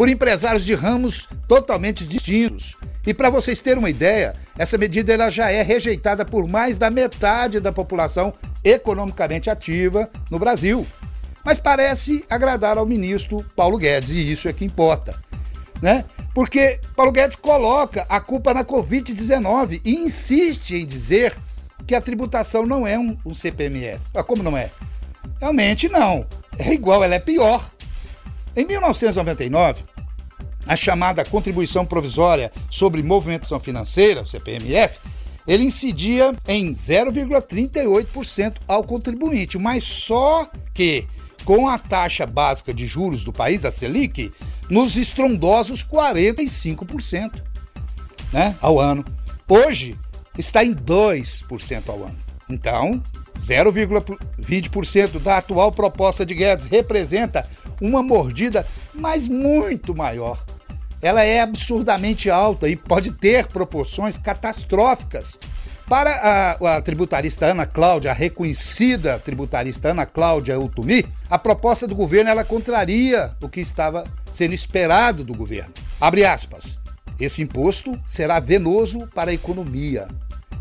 [0.00, 2.74] por empresários de ramos totalmente distintos.
[3.06, 6.88] E para vocês terem uma ideia, essa medida ela já é rejeitada por mais da
[6.88, 8.32] metade da população
[8.64, 10.86] economicamente ativa no Brasil.
[11.44, 15.14] Mas parece agradar ao ministro Paulo Guedes, e isso é que importa.
[15.82, 16.06] Né?
[16.34, 21.36] Porque Paulo Guedes coloca a culpa na Covid-19 e insiste em dizer
[21.86, 24.02] que a tributação não é um, um CPMF.
[24.14, 24.70] Ah, como não é?
[25.38, 26.26] Realmente não.
[26.58, 27.70] É igual, ela é pior.
[28.56, 29.89] Em 1999,
[30.70, 35.00] a chamada Contribuição Provisória sobre Movimentação Financeira, CPMF,
[35.44, 41.08] ele incidia em 0,38% ao contribuinte, mas só que
[41.44, 44.32] com a taxa básica de juros do país, a Selic,
[44.68, 47.42] nos estrondosos 45%
[48.32, 49.04] né, ao ano.
[49.48, 49.98] Hoje
[50.38, 52.18] está em 2% ao ano.
[52.48, 53.02] Então,
[53.40, 57.44] 0,20% da atual proposta de Guedes representa
[57.80, 60.38] uma mordida, mas muito maior.
[61.02, 65.38] Ela é absurdamente alta e pode ter proporções catastróficas.
[65.88, 71.96] Para a, a tributarista Ana Cláudia, a reconhecida tributarista Ana Cláudia Utumi, a proposta do
[71.96, 75.74] governo ela contraria o que estava sendo esperado do governo.
[76.00, 76.78] Abre aspas.
[77.18, 80.08] Esse imposto será venoso para a economia,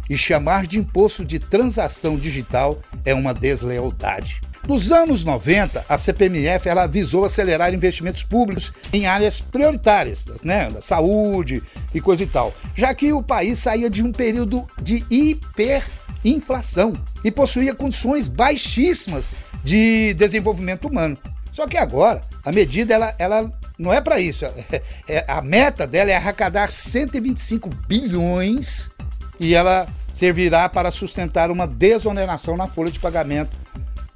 [0.09, 4.41] e chamar de imposto de transação digital é uma deslealdade.
[4.67, 10.81] Nos anos 90, a CPMF ela visou acelerar investimentos públicos em áreas prioritárias, né, da
[10.81, 16.93] saúde e coisa e tal, já que o país saía de um período de hiperinflação
[17.23, 19.31] e possuía condições baixíssimas
[19.63, 21.17] de desenvolvimento humano.
[21.51, 24.45] Só que agora, a medida ela, ela não é para isso.
[24.45, 28.91] É, é, a meta dela é arrecadar 125 bilhões
[29.39, 33.55] e ela servirá para sustentar uma desoneração na folha de pagamento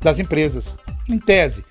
[0.04, 0.76] das empresas.
[1.08, 1.66] Em tese,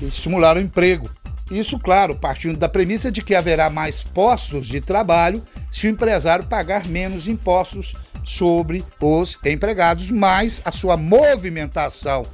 [0.00, 1.10] estimular o emprego.
[1.50, 6.46] Isso, claro, partindo da premissa de que haverá mais postos de trabalho se o empresário
[6.46, 12.24] pagar menos impostos sobre os empregados, mas a sua movimentação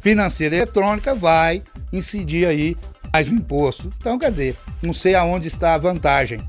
[0.00, 2.76] financeira eletrônica vai incidir aí
[3.12, 3.90] mais um imposto.
[3.98, 6.46] Então, quer dizer, não sei aonde está a vantagem.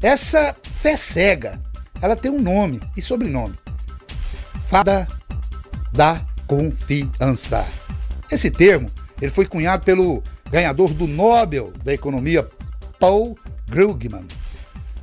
[0.00, 1.60] Essa fé cega,
[2.00, 3.56] ela tem um nome e sobrenome
[4.74, 5.06] fada
[5.92, 7.64] da confiança.
[8.34, 8.90] Esse termo
[9.22, 10.20] ele foi cunhado pelo
[10.50, 12.44] ganhador do Nobel da Economia,
[12.98, 13.38] Paul
[13.70, 14.26] Krugman.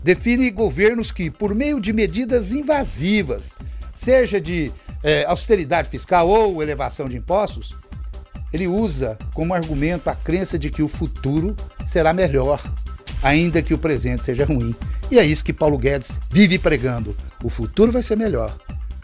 [0.04, 3.56] Define governos que, por meio de medidas invasivas,
[3.96, 4.70] seja de
[5.02, 7.74] é, austeridade fiscal ou elevação de impostos,
[8.52, 11.56] ele usa como argumento a crença de que o futuro
[11.88, 12.62] será melhor,
[13.24, 14.76] ainda que o presente seja ruim.
[15.10, 18.54] E é isso que Paulo Guedes vive pregando: o futuro vai ser melhor,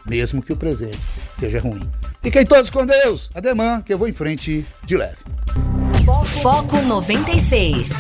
[0.08, 1.00] mesmo que o presente
[1.36, 1.88] seja ruim.
[2.22, 3.30] Fiquem todos com Deus.
[3.34, 5.18] Ademã, que eu vou em frente de leve.
[6.42, 7.92] Foco 96.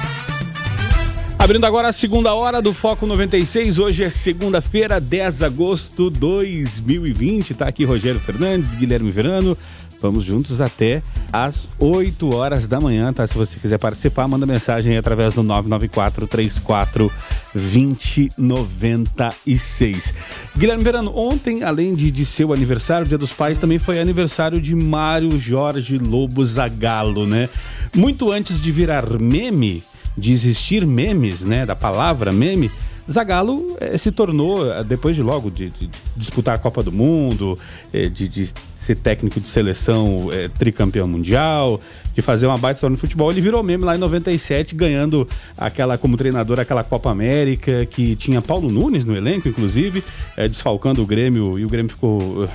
[1.39, 3.77] Abrindo agora a segunda hora do Foco 96.
[3.77, 7.53] Hoje é segunda-feira, 10 de agosto de 2020.
[7.53, 9.57] Tá aqui Rogério Fernandes, Guilherme Verano.
[10.01, 13.25] Vamos juntos até às 8 horas da manhã, tá?
[13.25, 17.11] Se você quiser participar, manda mensagem aí através do 994 34
[17.53, 20.13] 2096.
[20.55, 24.75] Guilherme Verano, ontem, além de, de seu aniversário, Dia dos Pais, também foi aniversário de
[24.75, 27.49] Mário Jorge Lobo Zagalo, né?
[27.95, 29.83] Muito antes de virar meme,
[30.15, 31.65] de existir memes, né?
[31.65, 32.71] Da palavra meme,
[33.09, 37.57] Zagallo eh, se tornou, eh, depois de logo de, de, disputar a Copa do Mundo,
[37.93, 41.77] eh, de, de, ser técnico de seleção tricampeão mundial,
[42.13, 45.97] de fazer uma baita história no futebol, ele virou meme lá em 97, ganhando aquela
[45.97, 50.01] como treinador aquela Copa América, que tinha Paulo Nunes no elenco, inclusive,
[50.37, 52.47] desfalcando o Grêmio, e o Grêmio ficou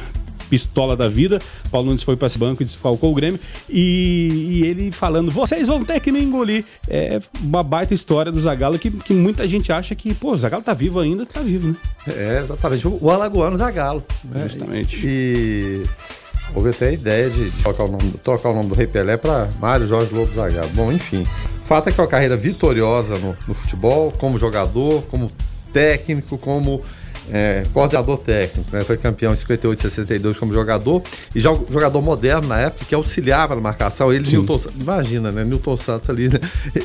[0.53, 1.41] pistola da vida.
[1.71, 3.41] Paulo Nunes foi para esse banco e desfalcou o Grêmio.
[3.71, 6.63] E, e, ele falando: vocês vão ter que me engolir.
[6.87, 10.63] É uma baita história do Zagallo que, que muita gente acha que, pô, o Zagallo
[10.63, 11.77] tá vivo ainda, tá vivo, né?
[12.07, 12.87] É, exatamente.
[12.87, 14.05] O, o Alagoano Zagallo.
[14.25, 14.43] Né?
[14.43, 15.07] Justamente.
[15.07, 15.85] E.
[16.55, 19.17] Houve até a ideia de, de trocar, o nome, trocar o nome do Rei Pelé
[19.17, 20.69] para Mário Jorge Lobo Zagallo.
[20.75, 21.23] Bom, enfim.
[21.23, 25.31] O fato é que é uma carreira vitoriosa no, no futebol, como jogador, como
[25.73, 26.83] técnico, como
[27.31, 28.83] é, coordenador técnico, né?
[28.83, 31.03] foi campeão em 58 e 62 como jogador,
[31.35, 35.45] e já jogador moderno na época, que auxiliava na marcação, ele, Newton, imagina, né?
[35.45, 36.41] Newton Santos ali, né?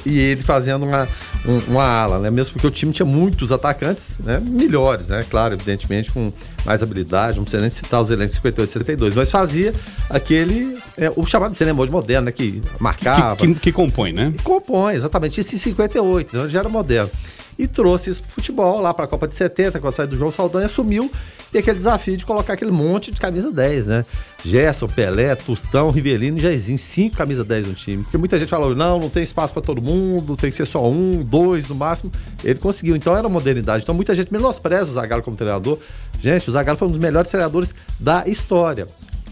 [0.06, 1.08] e ele fazendo uma,
[1.46, 2.30] um, uma ala, né?
[2.30, 4.42] mesmo porque o time tinha muitos atacantes né?
[4.48, 5.24] melhores, né?
[5.30, 6.32] claro, evidentemente, com
[6.66, 9.74] mais habilidade, não precisa nem citar os elencos de 58 e 62, mas fazia
[10.10, 12.32] aquele, é, o chamado cinema hoje moderno, né?
[12.32, 13.38] que marcava.
[13.38, 14.34] Que, que, que compõe, né?
[14.44, 17.10] compõe, exatamente, isso em 58, então já era moderno
[17.58, 20.18] e trouxe isso pro futebol lá para a Copa de 70, com a saída do
[20.18, 21.12] João Saldanha, assumiu
[21.54, 24.06] e aquele desafio de colocar aquele monte de camisa 10, né?
[24.44, 28.04] Gerson, Pelé, Tustão, Rivelino e Jairzinho, cinco camisa 10 no time.
[28.04, 30.88] Porque muita gente falou, não, não tem espaço para todo mundo, tem que ser só
[30.90, 32.12] um, dois no máximo.
[32.44, 33.84] Ele conseguiu, então era modernidade.
[33.84, 35.80] Então muita gente menospreza o Zagallo como treinador.
[36.22, 38.88] Gente, o Zagallo foi um dos melhores treinadores da história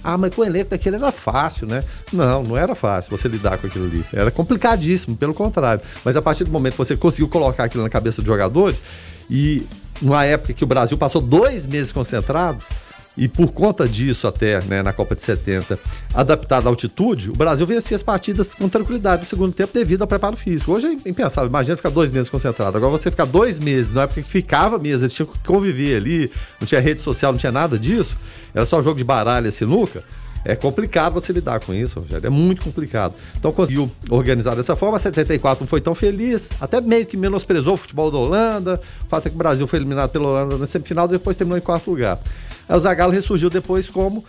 [0.07, 1.83] Ah, mas com o elenco daquele era fácil, né?
[2.13, 4.05] Não, não era fácil você lidar com aquilo ali.
[4.13, 5.83] Era complicadíssimo, pelo contrário.
[6.03, 8.83] Mas a partir do momento que você conseguiu colocar aquilo na cabeça dos jogadores,
[9.27, 9.65] e
[9.99, 12.61] numa época que o Brasil passou dois meses concentrado,
[13.17, 15.79] e por conta disso, até né, na Copa de 70,
[16.13, 20.07] adaptado à altitude, o Brasil vencia as partidas com tranquilidade no segundo tempo devido ao
[20.07, 20.73] preparo físico.
[20.73, 21.49] Hoje é impensável.
[21.49, 22.77] Imagina ficar dois meses concentrado.
[22.77, 26.31] Agora você ficar dois meses, na época que ficava mesmo, eles tinham que conviver ali,
[26.59, 28.17] não tinha rede social, não tinha nada disso.
[28.55, 30.01] Era só jogo de baralho e sinuca.
[30.45, 32.27] É complicado você lidar com isso, Rogério.
[32.27, 33.15] É muito complicado.
[33.37, 34.97] Então conseguiu organizar dessa forma.
[34.97, 38.79] 74 não foi tão feliz, até meio que menosprezou o futebol da Holanda.
[39.05, 41.61] O fato é que o Brasil foi eliminado pela Holanda na semifinal, depois terminou em
[41.61, 42.19] quarto lugar.
[42.69, 44.23] Aí o Zagallo ressurgiu depois como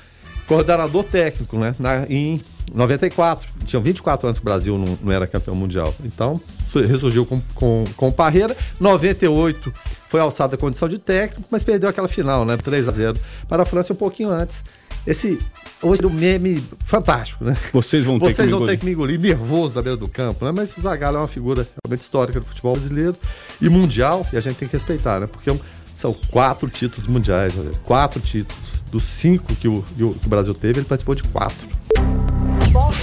[0.47, 1.75] coordenador técnico, né?
[1.79, 2.41] Na, em
[2.73, 3.49] 94.
[3.65, 5.95] Tinham 24 anos que o Brasil não, não era campeão mundial.
[6.05, 6.41] Então,
[6.75, 8.57] ressurgiu com, com, com Parreira.
[8.81, 9.73] 98
[10.09, 12.57] foi alçada a condição de técnico, mas perdeu aquela final, né?
[12.57, 14.65] 3 a 0 para a França um pouquinho antes.
[15.07, 15.39] Esse
[15.81, 17.57] hoje o meme fantástico, né?
[17.73, 20.45] Vocês vão ter Vocês que vão ter que me engolir, nervoso da beira do campo,
[20.45, 20.51] né?
[20.51, 23.17] Mas o Zagallo é uma figura realmente histórica do futebol brasileiro
[23.61, 25.29] e mundial, e a gente tem que respeitar, né?
[25.29, 25.49] Porque
[25.97, 28.85] são quatro títulos mundiais, olha, quatro títulos.
[28.93, 31.67] Dos cinco que o, que o Brasil teve, ele participou de quatro.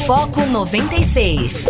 [0.06, 1.66] Foco 96.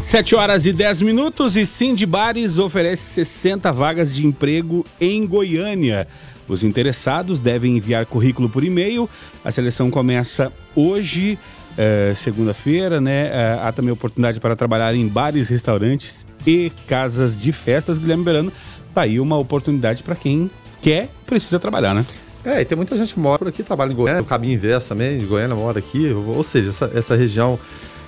[0.00, 6.06] 7 horas e 10 minutos e Cindy Bares oferece 60 vagas de emprego em Goiânia.
[6.46, 9.08] Os interessados devem enviar currículo por e-mail.
[9.42, 11.38] A seleção começa hoje,
[11.76, 13.30] eh, segunda-feira, né?
[13.32, 17.98] Eh, há também oportunidade para trabalhar em bares, restaurantes e casas de festas.
[17.98, 18.52] Guilherme Berano,
[18.94, 22.04] tá aí uma oportunidade para quem quer, precisa trabalhar, né?
[22.44, 24.90] É, e tem muita gente que mora por aqui, trabalha em Goiânia, o caminho inverso
[24.90, 27.58] também, de Goiânia mora aqui, ou seja, essa, essa região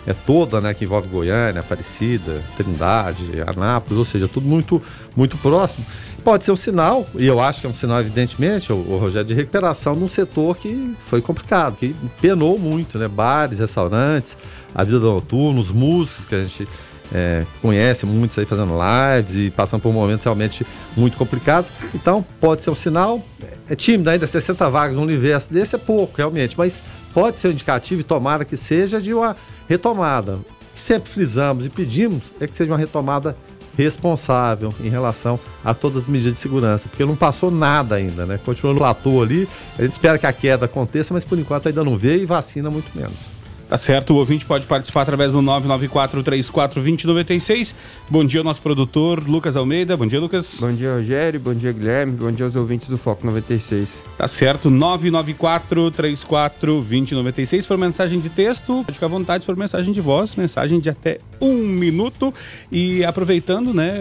[0.06, 4.80] é toda, né, que envolve Goiânia, Aparecida, Trindade, Anápolis, ou seja, tudo muito,
[5.16, 5.84] muito próximo.
[6.22, 9.26] Pode ser um sinal, e eu acho que é um sinal, evidentemente, o, o Rogério,
[9.26, 13.08] de recuperação num setor que foi complicado, que penou muito, né?
[13.08, 14.36] Bares, restaurantes,
[14.74, 16.68] a vida noturna, os músicos que a gente
[17.12, 20.66] é, conhece muitos aí fazendo lives e passando por momentos realmente
[20.96, 21.72] muito complicados.
[21.94, 23.24] Então, pode ser um sinal.
[23.68, 27.50] É tímido ainda, 60 vagas no universo desse é pouco, realmente, mas pode ser um
[27.52, 29.36] indicativo e tomara que seja de uma
[29.68, 30.38] retomada.
[30.74, 33.36] Que sempre frisamos e pedimos é que seja uma retomada
[33.76, 38.40] responsável em relação a todas as medidas de segurança, porque não passou nada ainda, né?
[38.42, 39.46] Continua no platô ali,
[39.78, 42.70] a gente espera que a queda aconteça, mas por enquanto ainda não vê e vacina
[42.70, 43.35] muito menos.
[43.68, 47.74] Tá certo, o ouvinte pode participar através do 994-34-2096.
[48.08, 49.96] Bom dia nosso produtor, Lucas Almeida.
[49.96, 50.58] Bom dia, Lucas.
[50.60, 51.40] Bom dia, Rogério.
[51.40, 52.12] Bom dia, Guilherme.
[52.12, 54.04] Bom dia aos ouvintes do Foco 96.
[54.16, 57.46] Tá certo, 994-34-2096.
[57.46, 59.42] Se for mensagem de texto, pode ficar à vontade.
[59.42, 62.32] Se for mensagem de voz, mensagem de até um minuto.
[62.70, 63.98] E aproveitando, né,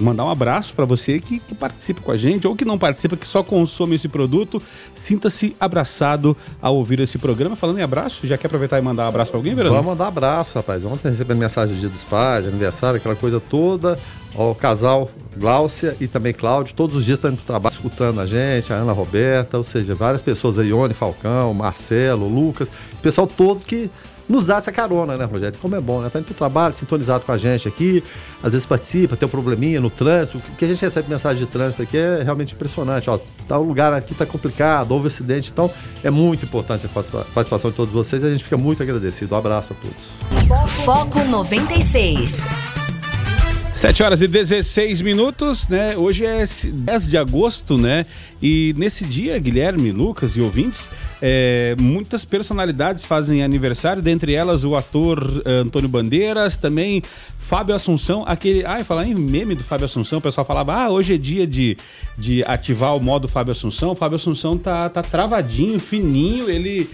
[0.00, 3.16] mandar um abraço para você que, que participa com a gente ou que não participa,
[3.16, 4.62] que só consome esse produto.
[4.94, 7.56] Sinta-se abraçado ao ouvir esse programa.
[7.56, 9.74] Falando em abraço, já quer aproveitar aproveitar e mandar um abraço pra alguém, Verano?
[9.74, 10.84] Vamos mandar abraço, rapaz.
[10.84, 13.98] Ontem recebendo mensagem do Dia dos Pais, aniversário, aquela coisa toda.
[14.34, 18.26] O casal Gláucia e também Cláudio, todos os dias estão indo pro trabalho escutando a
[18.26, 23.60] gente, a Ana Roberta, ou seja, várias pessoas Ione Falcão, Marcelo, Lucas, esse pessoal todo
[23.60, 23.90] que
[24.28, 25.58] nos dá essa carona, né, Rogério?
[25.60, 26.08] Como é bom, né?
[26.08, 28.02] Tá indo pro trabalho, sintonizado com a gente aqui,
[28.42, 30.38] às vezes participa, tem um probleminha no trânsito.
[30.38, 33.08] O que a gente recebe mensagem de trânsito aqui é realmente impressionante.
[33.08, 35.70] Ó, tá, o lugar aqui tá complicado, houve acidente, então
[36.02, 39.34] é muito importante a participação de todos vocês e a gente fica muito agradecido.
[39.34, 40.66] Um abraço para todos.
[40.84, 42.75] Foco 96.
[43.76, 45.94] 7 horas e 16 minutos, né?
[45.98, 48.06] Hoje é 10 de agosto, né?
[48.40, 54.76] E nesse dia, Guilherme, Lucas e ouvintes, é, muitas personalidades fazem aniversário, dentre elas o
[54.76, 57.02] ator uh, Antônio Bandeiras, também
[57.38, 58.64] Fábio Assunção, aquele.
[58.64, 61.76] Ah, falar em meme do Fábio Assunção, o pessoal falava, ah, hoje é dia de,
[62.16, 63.90] de ativar o modo Fábio Assunção.
[63.90, 66.88] O Fábio Assunção tá, tá travadinho, fininho, ele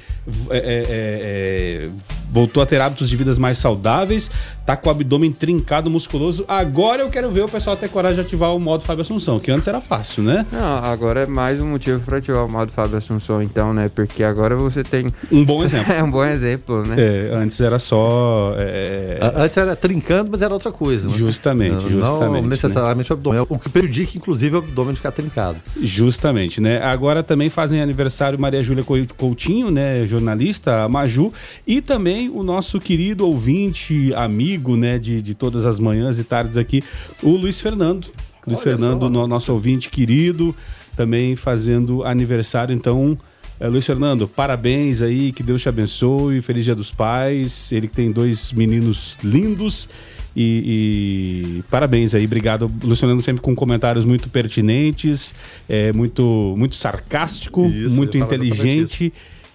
[0.51, 1.89] é, é, é,
[2.33, 4.31] voltou a ter hábitos de vidas mais saudáveis,
[4.65, 6.45] tá com o abdômen trincado, musculoso.
[6.49, 9.51] Agora eu quero ver o pessoal ter coragem de ativar o modo Fábio Assunção, que
[9.51, 10.47] antes era fácil, né?
[10.51, 13.91] Não, agora é mais um motivo para ativar o modo Fábio Assunção, então, né?
[13.95, 15.07] Porque agora você tem.
[15.31, 15.93] Um bom exemplo.
[15.93, 16.97] é um bom exemplo, né?
[16.99, 18.55] É, antes era só.
[18.57, 19.19] É...
[19.37, 21.09] Antes era trincando, mas era outra coisa.
[21.09, 21.15] Né?
[21.15, 22.43] Justamente, não, justamente.
[22.43, 23.15] Não necessariamente né?
[23.15, 23.47] o abdômen.
[23.47, 25.59] O que prejudica, inclusive, é o abdômen ficar trincado.
[25.79, 26.83] Justamente, né?
[26.83, 28.85] Agora também fazem aniversário Maria Júlia
[29.17, 30.07] Coutinho, né?
[30.07, 31.33] jornalista, a Maju,
[31.67, 36.57] e também o nosso querido ouvinte, amigo, né, de, de todas as manhãs e tardes
[36.57, 36.83] aqui,
[37.23, 38.07] o Luiz Fernando.
[38.47, 40.55] Luiz Olha Fernando, no, nosso ouvinte querido,
[40.97, 43.17] também fazendo aniversário, então.
[43.61, 47.71] É, Luiz Fernando, parabéns aí, que Deus te abençoe, feliz dia dos pais.
[47.71, 49.89] Ele que tem dois meninos lindos
[50.35, 52.71] e, e, parabéns aí, obrigado.
[52.83, 55.35] Luciano sempre com comentários muito pertinentes,
[55.69, 59.13] é, muito, muito sarcástico, isso, muito inteligente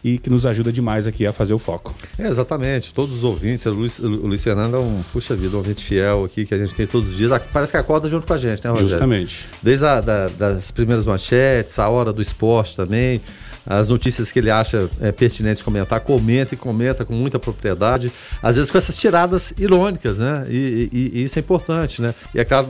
[0.07, 1.93] e que nos ajuda demais aqui a fazer o foco.
[2.17, 5.59] É, exatamente, todos os ouvintes, o Luiz, o Luiz Fernando é um, puxa vida, um
[5.59, 8.33] ouvinte fiel aqui que a gente tem todos os dias, parece que acorda junto com
[8.33, 8.89] a gente, né, Rogério?
[8.89, 9.49] Justamente.
[9.61, 13.21] Desde a, da, das primeiras manchetes, a hora do esporte também,
[13.67, 18.11] as notícias que ele acha é, pertinentes comentar, comenta e comenta com muita propriedade,
[18.41, 20.45] às vezes com essas tiradas irônicas, né?
[20.49, 22.15] E, e, e isso é importante, né?
[22.33, 22.67] E é claro,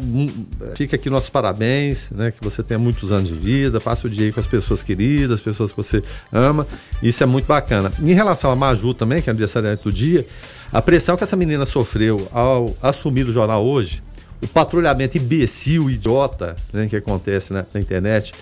[0.76, 2.32] fica aqui nossos parabéns, né?
[2.32, 5.40] Que você tenha muitos anos de vida, passe o dia aí com as pessoas queridas,
[5.40, 6.02] pessoas que você
[6.34, 6.66] ama,
[7.02, 7.92] isso é muito bacana.
[8.02, 10.26] Em relação a Maju também, que é aniversariante do dia,
[10.72, 14.04] a pressão que essa menina sofreu ao assumir o jornal hoje,
[14.42, 18.34] o patrulhamento imbecil, idiota, né, que acontece né, na internet,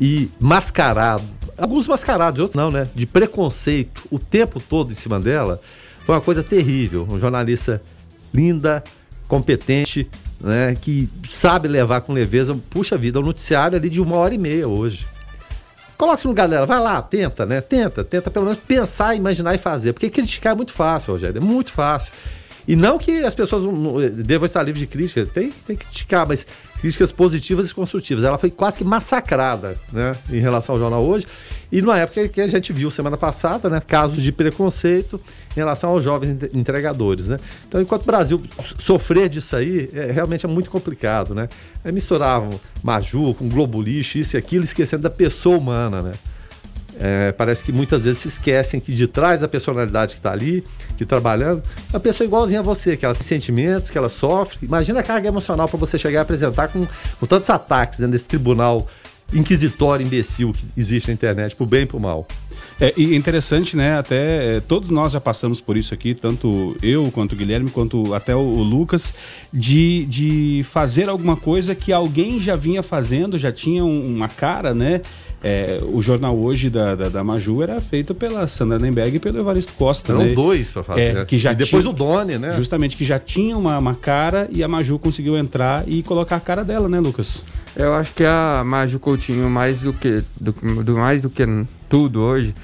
[0.00, 1.24] e mascarado,
[1.56, 2.86] alguns mascarados, outros não, né?
[2.94, 5.60] De preconceito o tempo todo em cima dela,
[6.04, 7.06] foi uma coisa terrível.
[7.08, 7.82] Um jornalista
[8.32, 8.82] linda,
[9.26, 10.08] competente,
[10.40, 10.76] né?
[10.80, 14.68] Que sabe levar com leveza, puxa vida, um noticiário ali de uma hora e meia
[14.68, 15.06] hoje.
[15.96, 17.60] Coloque-se no lugar dela, vai lá, tenta, né?
[17.60, 19.94] Tenta, tenta pelo menos pensar, imaginar e fazer.
[19.94, 22.12] Porque criticar é muito fácil, Rogério, é muito fácil.
[22.68, 23.62] E não que as pessoas
[24.12, 26.46] devam estar livres de crítica, tem, tem que criticar, mas
[26.80, 28.24] críticas positivas e construtivas.
[28.24, 31.26] Ela foi quase que massacrada né, em relação ao jornal hoje.
[31.70, 35.20] E numa época que a gente viu semana passada, né, casos de preconceito
[35.52, 37.28] em relação aos jovens entregadores.
[37.28, 37.36] Né?
[37.66, 38.42] Então, enquanto o Brasil
[38.78, 41.34] sofrer disso aí, é, realmente é muito complicado.
[41.34, 41.48] Né?
[41.84, 46.02] Aí misturavam Maju com Globo Lixo, isso e aquilo, esquecendo da pessoa humana.
[46.02, 46.12] Né?
[46.98, 50.64] É, parece que muitas vezes se esquecem que de trás da personalidade que está ali,
[50.96, 54.58] que trabalhando, é uma pessoa igualzinha a você, que ela tem sentimentos, que ela sofre.
[54.62, 56.86] Imagina a carga emocional para você chegar a apresentar com,
[57.20, 58.86] com tantos ataques dentro desse tribunal
[59.32, 62.26] inquisitório, imbecil que existe na internet, pro bem e pro mal.
[62.78, 63.98] É, e interessante, né?
[63.98, 68.12] Até é, todos nós já passamos por isso aqui, tanto eu, quanto o Guilherme, quanto
[68.14, 69.14] até o, o, Lucas,
[69.50, 74.74] de, de fazer alguma coisa que alguém já vinha fazendo, já tinha um, uma cara,
[74.74, 75.00] né?
[75.42, 79.38] É, o jornal hoje da, da, da, Maju era feito pela Sandra Nemberg e pelo
[79.38, 80.12] Evaristo Costa.
[80.12, 80.34] Eram né?
[80.34, 81.16] dois para fazer.
[81.18, 82.52] É, que já e depois tinha, o Doni, né?
[82.52, 86.40] Justamente, que já tinha uma, uma cara e a Maju conseguiu entrar e colocar a
[86.40, 87.44] cara dela, né, Lucas?
[87.76, 90.52] Eu acho que a Maju Coutinho, mais do que, do,
[90.82, 91.46] do, mais do que
[91.88, 92.54] tudo hoje,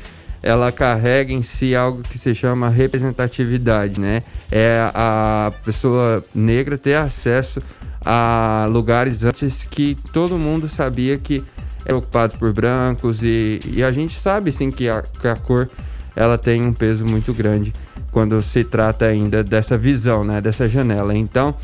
[0.43, 4.23] ela carrega em si algo que se chama representatividade, né?
[4.51, 7.63] É a pessoa negra ter acesso
[8.05, 11.45] a lugares antes que todo mundo sabia que
[11.87, 15.71] é ocupado por brancos e, e a gente sabe sim que a, que a cor
[16.15, 17.73] ela tem um peso muito grande
[18.11, 20.41] quando se trata ainda dessa visão, né?
[20.41, 21.17] Dessa janela.
[21.17, 21.55] Então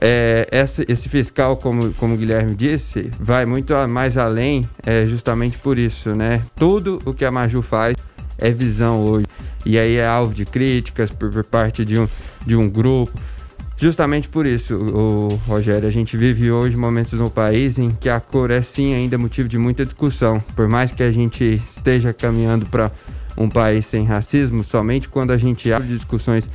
[0.00, 0.46] é,
[0.88, 6.14] esse, fiscal, como, como o Guilherme disse, vai muito mais além, é, justamente por isso,
[6.14, 6.42] né?
[6.56, 7.96] Tudo o que a Maju faz
[8.38, 9.26] é visão hoje.
[9.64, 12.08] E aí é alvo de críticas por, por parte de um,
[12.44, 13.18] de um grupo.
[13.78, 18.18] Justamente por isso, o, Rogério, a gente vive hoje momentos no país em que a
[18.20, 20.40] cor é sim ainda motivo de muita discussão.
[20.54, 22.90] Por mais que a gente esteja caminhando para
[23.36, 26.48] um país sem racismo, somente quando a gente abre discussões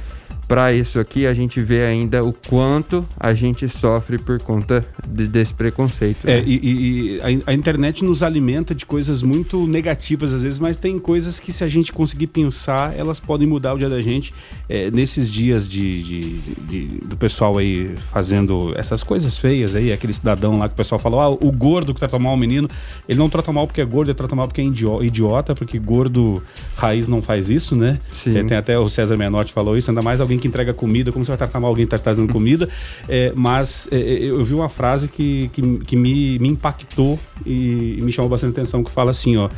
[0.51, 5.25] para isso aqui, a gente vê ainda o quanto a gente sofre por conta de,
[5.25, 6.27] desse preconceito.
[6.27, 6.43] É, né?
[6.45, 10.99] e, e a, a, internet nos alimenta de coisas muito negativas às vezes, mas tem
[10.99, 14.33] coisas que se a gente conseguir pensar, elas podem mudar o dia da gente.
[14.67, 20.11] É, nesses dias de, de, de, do pessoal aí fazendo essas coisas feias aí, aquele
[20.11, 22.67] cidadão lá que o pessoal falou, ah, o gordo que trata mal o menino,
[23.07, 26.43] ele não trata mal porque é gordo, ele trata mal porque é idiota, porque gordo
[26.75, 27.97] raiz não faz isso, né?
[28.27, 31.23] É, tem até o César Menotti falou isso, ainda mais alguém que entrega comida, como
[31.23, 32.67] você vai tratar mal alguém que está trazendo comida.
[33.07, 37.97] É, mas é, é, eu vi uma frase que, que, que me, me impactou e,
[37.97, 39.49] e, me chamou bastante atenção, que fala assim, ó.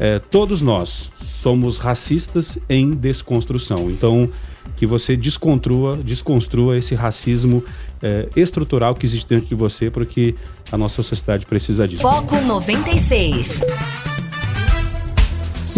[0.00, 3.90] É, todos nós somos racistas em desconstrução.
[3.90, 4.30] Então,
[4.76, 7.64] que você desconstrua, desconstrua esse racismo
[8.00, 10.36] é, estrutural que existe dentro de você, porque
[10.70, 12.02] a nossa sociedade precisa disso.
[12.02, 13.62] Foco 96.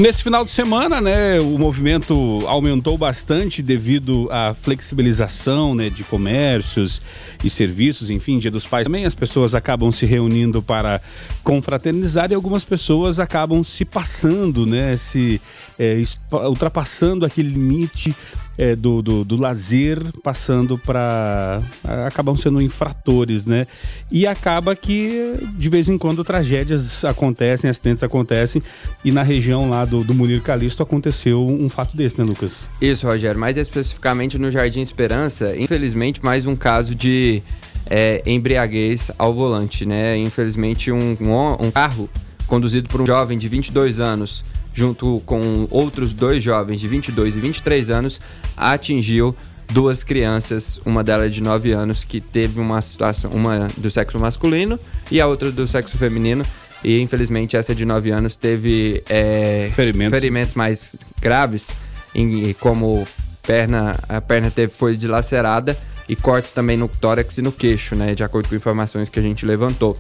[0.01, 7.03] Nesse final de semana, né, o movimento aumentou bastante devido à flexibilização, né, de comércios
[7.44, 8.86] e serviços, enfim, Dia dos Pais.
[8.86, 11.03] Também as pessoas acabam se reunindo para
[11.44, 15.38] confraternizar e algumas pessoas acabam se passando, né, se
[15.78, 18.16] é, ultrapassando aquele limite
[18.59, 21.62] é, do, do, do, lazer passando para.
[22.07, 23.66] acabam sendo infratores, né?
[24.11, 28.62] E acaba que de vez em quando tragédias acontecem, acidentes acontecem,
[29.05, 32.68] e na região lá do, do Munir Calixto aconteceu um fato desse, né, Lucas?
[32.80, 37.42] Isso, Rogério, mais especificamente no Jardim Esperança, infelizmente, mais um caso de
[37.88, 40.18] é, embriaguez ao volante, né?
[40.18, 42.11] Infelizmente, um, um, um carro
[42.46, 44.44] conduzido por um jovem de 22 anos
[44.85, 48.18] junto com outros dois jovens de 22 e 23 anos,
[48.57, 49.37] atingiu
[49.70, 54.81] duas crianças, uma delas de 9 anos que teve uma situação, uma do sexo masculino
[55.11, 56.43] e a outra do sexo feminino,
[56.83, 60.18] E infelizmente essa de 9 anos teve é, Ferimentos.
[60.18, 61.72] ferimentos mais graves,
[62.14, 63.07] em- como
[63.47, 65.76] perna, a perna teve, foi dilacerada
[66.09, 68.14] e cortes também no tórax e no queixo, né?
[68.14, 69.95] De acordo com informações que a gente levantou.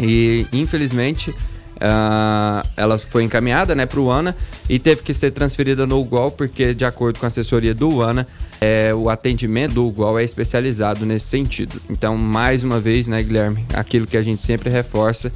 [0.00, 1.32] E infelizmente
[1.80, 4.34] ah, ela foi encaminhada né, para o ANA
[4.68, 8.26] e teve que ser transferida no UGOL, porque, de acordo com a assessoria do ANA,
[8.60, 11.80] é, o atendimento do UGOL é especializado nesse sentido.
[11.90, 15.30] Então, mais uma vez, né, Guilherme, aquilo que a gente sempre reforça: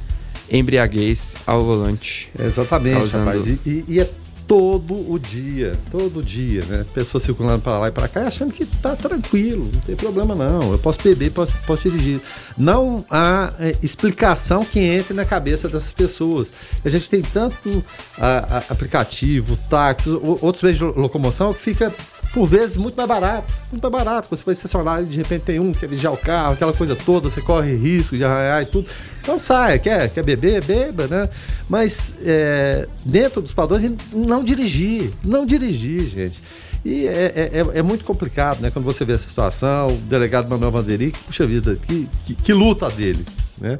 [0.51, 2.31] embriaguez ao volante.
[2.37, 3.47] Exatamente, Causando- rapaz.
[3.47, 4.09] E, e- e é
[4.51, 6.85] todo o dia, todo dia, né?
[6.93, 10.73] Pessoas circulando para lá e para cá achando que tá tranquilo, não tem problema não.
[10.73, 12.19] Eu posso beber, posso, posso dirigir.
[12.57, 16.51] Não há é, explicação que entre na cabeça dessas pessoas.
[16.83, 17.81] A gente tem tanto
[18.19, 20.09] a- a- aplicativo, táxi,
[20.41, 21.95] outros meios de lo- locomoção que fica
[22.33, 24.27] por vezes muito mais barato, muito mais barato.
[24.29, 26.95] Você vai estacionar e de repente tem um que quer vigiar o carro, aquela coisa
[26.95, 28.89] toda, você corre risco de arranhar e tudo.
[29.21, 31.29] Então saia, quer, quer beber, beba, né?
[31.69, 36.41] Mas é, dentro dos padrões, não dirigir, não dirigir, gente.
[36.83, 38.71] E é, é- é- é muito complicado, né?
[38.71, 42.89] Quando você vê essa situação, o delegado Manuel Vanderic, puxa vida, que, que, que luta
[42.89, 43.23] dele,
[43.59, 43.77] né?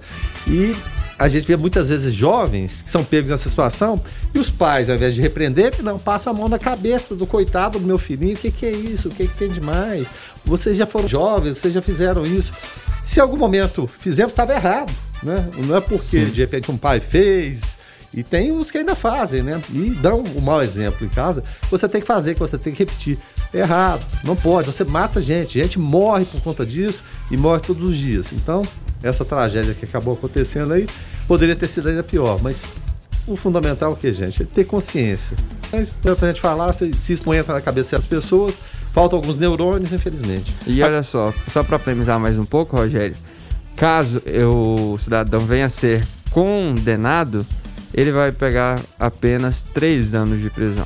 [0.48, 0.76] E
[1.22, 4.02] a gente vê muitas vezes jovens que são pegos nessa situação
[4.34, 7.78] e os pais, ao invés de repreender, não, passam a mão na cabeça do coitado
[7.78, 8.34] do meu filhinho.
[8.34, 9.08] O que, que é isso?
[9.08, 10.10] O que, que tem demais?
[10.44, 12.52] Vocês já foram jovens, vocês já fizeram isso.
[13.04, 14.92] Se em algum momento fizemos, estava errado.
[15.22, 15.48] Né?
[15.64, 17.78] Não é porque de repente um pai fez.
[18.12, 19.62] E tem uns que ainda fazem, né?
[19.70, 21.44] E dão um mau exemplo em casa.
[21.70, 23.18] Você tem que fazer, que você tem que repetir.
[23.54, 24.66] É errado, não pode.
[24.66, 25.60] Você mata gente.
[25.60, 28.34] Gente morre por conta disso e morre todos os dias.
[28.34, 28.64] Então,
[29.04, 30.88] essa tragédia que acabou acontecendo aí
[31.28, 32.40] poderia ter sido ainda pior.
[32.42, 32.66] Mas
[33.28, 34.44] o fundamental é o que, gente?
[34.44, 35.36] É ter consciência.
[35.72, 38.58] Mas não é pra gente falar, se, se isso não entra na cabeça das pessoas,
[38.94, 40.54] faltam alguns neurônios, infelizmente.
[40.68, 43.16] E olha só, só para polemizar mais um pouco, Rogério,
[43.76, 47.46] caso eu- o cidadão venha a ser condenado,
[47.94, 50.86] ele vai pegar apenas três anos de prisão.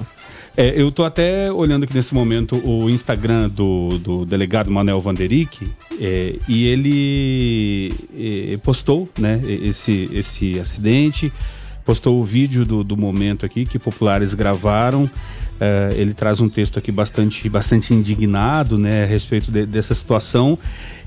[0.58, 5.68] É, eu tô até olhando aqui nesse momento o Instagram do, do delegado Manuel Vanderick
[6.00, 11.32] é, e ele é, postou né, esse, esse acidente,
[11.84, 15.10] postou o vídeo do, do momento aqui que populares gravaram.
[15.60, 20.60] É, ele traz um texto aqui bastante, bastante indignado né, a respeito de- dessa situação.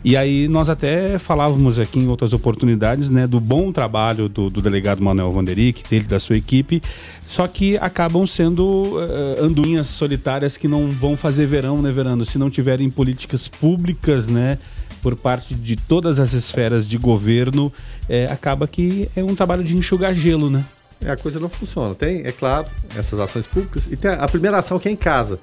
[0.05, 4.63] E aí nós até falávamos aqui em outras oportunidades né, do bom trabalho do, do
[4.63, 6.81] delegado Manuel Vanderick, dele, da sua equipe,
[7.27, 12.25] só que acabam sendo eh, andorinhas solitárias que não vão fazer verão, né, Verano?
[12.25, 14.57] Se não tiverem políticas públicas, né,
[15.03, 17.73] por parte de todas as esferas de governo,
[18.09, 20.65] eh, acaba que é um trabalho de enxugar gelo, né?
[21.05, 21.95] É, a coisa não funciona.
[21.95, 23.87] Tem, é claro, essas ações públicas.
[23.91, 25.39] E tem a, primeira ação que é em casa.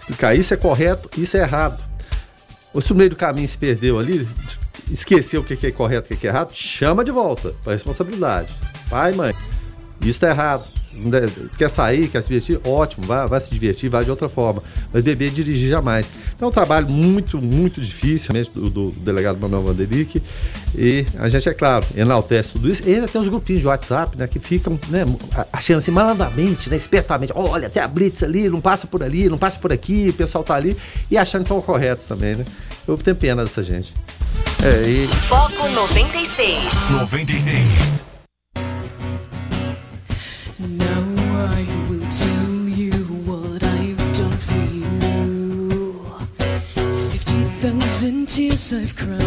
[0.00, 1.80] Explicar isso é correto, isso é errado.
[2.74, 4.28] Ou se no meio do caminho se perdeu ali,
[4.90, 8.52] esqueceu o que é correto, o que é errado, chama de volta para responsabilidade.
[8.88, 9.34] Pai, mãe,
[10.00, 10.66] isso tá errado.
[10.94, 12.60] Deve- Quer sair, quer se divertir?
[12.64, 14.62] Ótimo, vai, vai se divertir, vai de outra forma.
[14.92, 16.06] Mas beber e dirigir jamais.
[16.36, 20.22] Então é um trabalho muito, muito difícil realmente, do, do delegado Manuel Vanderick.
[20.76, 22.82] E a gente, é claro, enaltece tudo isso.
[22.86, 24.26] E ainda tem os grupinhos de WhatsApp, né?
[24.26, 25.04] Que ficam né,
[25.52, 26.76] achando assim, malandamente, né?
[26.76, 27.32] Espertamente.
[27.34, 30.44] Olha, tem a Blitz ali, não passa por ali, não passa por aqui, o pessoal
[30.44, 30.76] tá ali.
[31.10, 32.44] E achando que estão corretos também, né?
[32.86, 33.94] Eu tenho pena dessa gente.
[34.64, 36.90] É, e Foco 96.
[36.90, 38.04] 96.
[48.34, 49.20] Tears I've cried,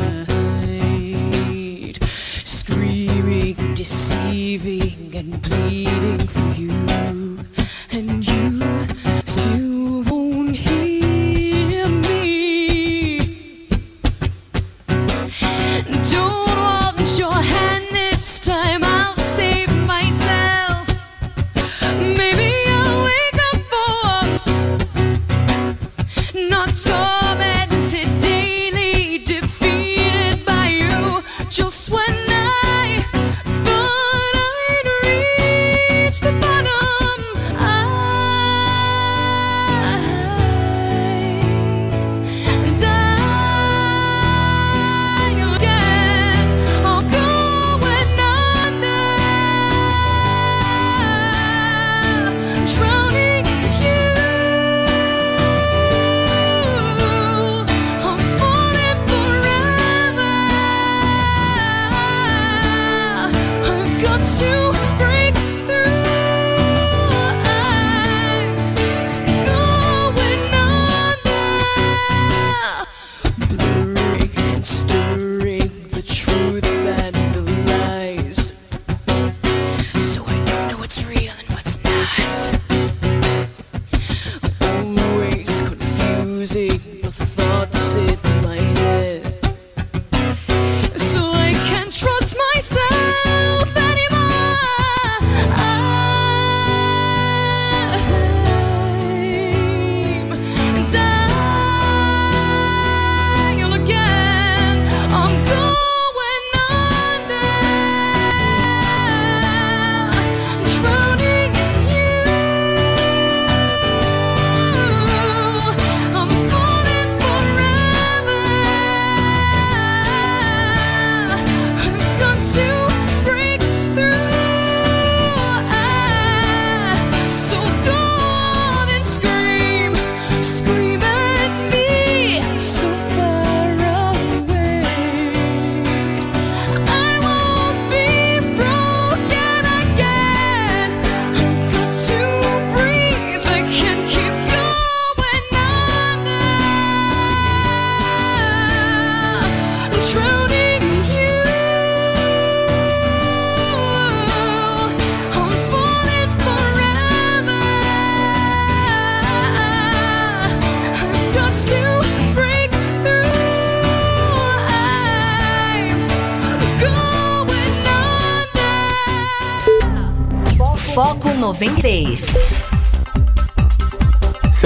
[2.44, 7.25] screaming, deceiving, and pleading for you.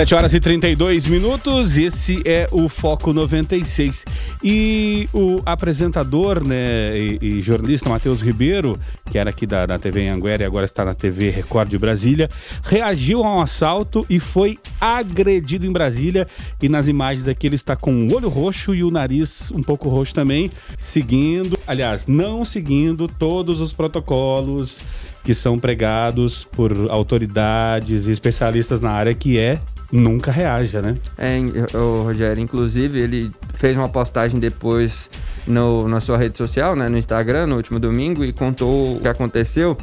[0.10, 4.06] 7 horas e 32 minutos, esse é o Foco 96.
[4.44, 8.80] E o apresentador né, e, e jornalista Matheus Ribeiro,
[9.12, 12.28] que era aqui da, da TV Anguera e agora está na TV Record de Brasília,
[12.64, 16.28] reagiu a um assalto e foi agredido em Brasília.
[16.60, 19.90] E nas imagens aqui ele está com o olho roxo e o nariz um pouco
[19.90, 24.82] roxo também, seguindo, aliás, não seguindo todos os protocolos
[25.24, 30.96] que são pregados por autoridades e especialistas na área, que é nunca reaja, né?
[31.18, 31.38] É,
[31.76, 35.10] o Rogério, inclusive, ele fez uma postagem depois
[35.46, 39.08] no, na sua rede social, né, no Instagram, no último domingo, e contou o que
[39.08, 39.78] aconteceu.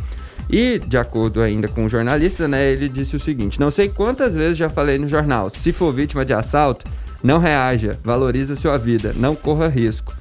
[0.48, 4.34] E, de acordo ainda com o jornalista, né, ele disse o seguinte: Não sei quantas
[4.34, 6.86] vezes já falei no jornal, se for vítima de assalto,
[7.22, 10.14] não reaja, valoriza sua vida, não corra risco.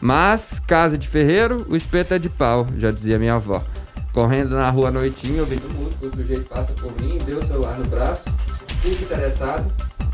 [0.00, 3.62] Mas, casa de ferreiro, o espeto é de pau, já dizia minha avó.
[4.12, 7.78] Correndo na rua à noitinha, ouvindo música, o sujeito passa por mim, deu o celular
[7.78, 8.24] no braço,
[8.82, 9.70] fica interessado,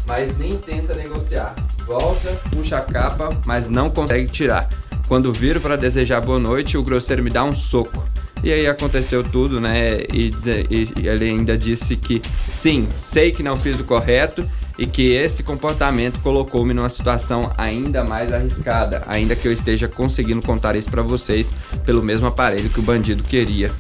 [0.07, 1.55] mas nem tenta negociar.
[1.87, 4.69] Volta, puxa a capa, mas não consegue tirar.
[5.07, 8.05] Quando viro para desejar boa noite, o grosseiro me dá um soco.
[8.45, 10.01] E aí aconteceu tudo, né?
[10.13, 10.31] E,
[10.71, 14.49] e- e ele ainda disse que sim, sei que não fiz o correto
[14.79, 20.41] e que esse comportamento colocou-me numa situação ainda mais arriscada, ainda que eu esteja conseguindo
[20.43, 21.53] contar isso para vocês
[21.85, 23.73] pelo mesmo aparelho que o bandido queria.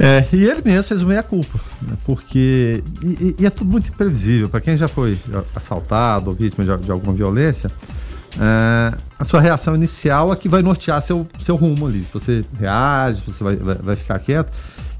[0.00, 1.94] É, e ele mesmo fez uma meia-culpa, né?
[2.04, 2.82] porque.
[3.02, 4.48] E, e- é tudo muito imprevisível.
[4.48, 5.18] Para quem já foi
[5.54, 7.70] assaltado ou vítima de, de alguma violência,
[8.38, 12.04] é, a sua reação inicial é que vai nortear seu, seu rumo ali.
[12.04, 14.52] Se você reage, se você vai, vai, vai ficar quieto.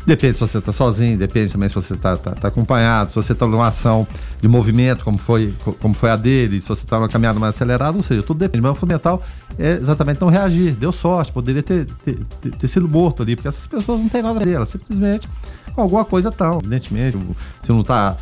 [0.09, 3.34] Depende se você está sozinho, depende também se você está tá, tá acompanhado, se você
[3.34, 4.06] está numa ação
[4.40, 7.54] de movimento, como foi, co- como foi a dele, se você está numa caminhada mais
[7.54, 8.62] acelerada, ou seja, tudo depende.
[8.62, 9.22] Mas o fundamental
[9.59, 10.72] é exatamente não reagir.
[10.72, 14.22] Deu sorte, poderia ter, ter, ter- ter sido morto ali, porque essas pessoas não têm
[14.22, 15.28] nada a ver, elas simplesmente
[15.76, 16.61] alguma coisa tal.
[16.61, 17.18] Evidentemente,
[17.62, 18.16] se não está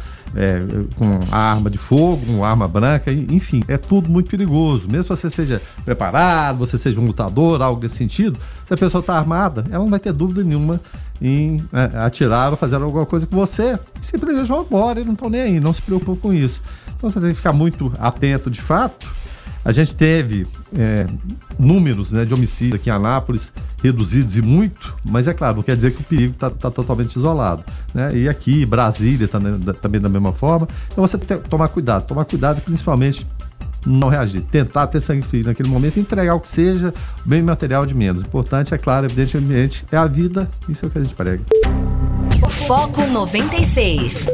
[0.97, 4.89] com a arma de fogo, com arma branca, enfim, é tudo muito perigoso.
[4.89, 9.01] Mesmo que você seja preparado, você seja um lutador, algo desse sentido, se a pessoa
[9.01, 10.81] está armada, ela não vai ter dúvida nenhuma
[11.21, 13.79] em é, atirar ou fazer alguma coisa com você.
[14.01, 16.61] Simplesmente vão embora e não estão nem aí, não se preocupam com isso.
[16.97, 19.07] Então você tem que ficar muito atento de fato.
[19.65, 20.47] A gente teve
[20.77, 21.07] é,
[21.59, 23.53] números né, de homicídios aqui em Anápolis
[23.83, 27.65] reduzidos e muito, mas é claro, não quer dizer que o perigo está totalmente isolado.
[27.93, 28.17] Né?
[28.17, 30.69] E aqui, Brasília da- também da mesma forma.
[30.93, 33.27] Então você tem que tomar cuidado, tomar cuidado e principalmente
[33.87, 36.93] não reagir, tentar ter sangue frio naquele momento entregar o que seja,
[37.25, 38.23] bem material de menos.
[38.23, 41.43] O importante, é claro, evidentemente, é a vida, isso é o que a gente prega.
[42.49, 44.31] Foco 96.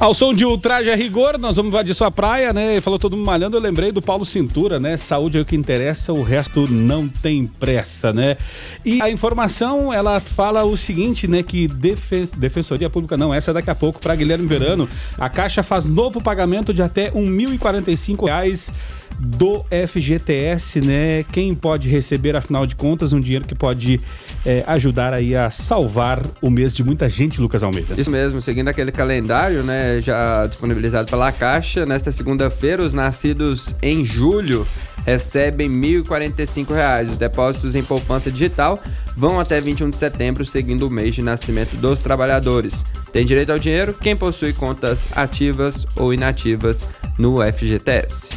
[0.00, 2.80] Ao som de Ultraje a Rigor, nós vamos invadir sua praia, né?
[2.80, 4.96] Falou todo mundo malhando, eu lembrei do Paulo Cintura, né?
[4.96, 8.36] Saúde é o que interessa, o resto não tem pressa, né?
[8.84, 11.42] E a informação, ela fala o seguinte, né?
[11.42, 14.88] Que Defen- Defensoria Pública, não, essa é daqui a pouco, para Guilherme Verano,
[15.18, 18.70] a Caixa faz novo pagamento de até 1.045 reais
[19.18, 21.24] do FGTS, né?
[21.32, 24.00] Quem pode receber, afinal de contas, um dinheiro que pode
[24.46, 28.00] eh, ajudar aí a salvar o mês de muita gente, Lucas Almeida.
[28.00, 34.04] Isso mesmo, seguindo aquele calendário, né, já disponibilizado pela Caixa, nesta segunda-feira, os nascidos em
[34.04, 34.66] julho
[35.04, 37.10] recebem 1.045 reais.
[37.10, 38.80] Os depósitos em poupança digital
[39.16, 42.84] vão até 21 de setembro, seguindo o mês de nascimento dos trabalhadores.
[43.12, 46.84] Tem direito ao dinheiro quem possui contas ativas ou inativas
[47.18, 48.30] no FGTS.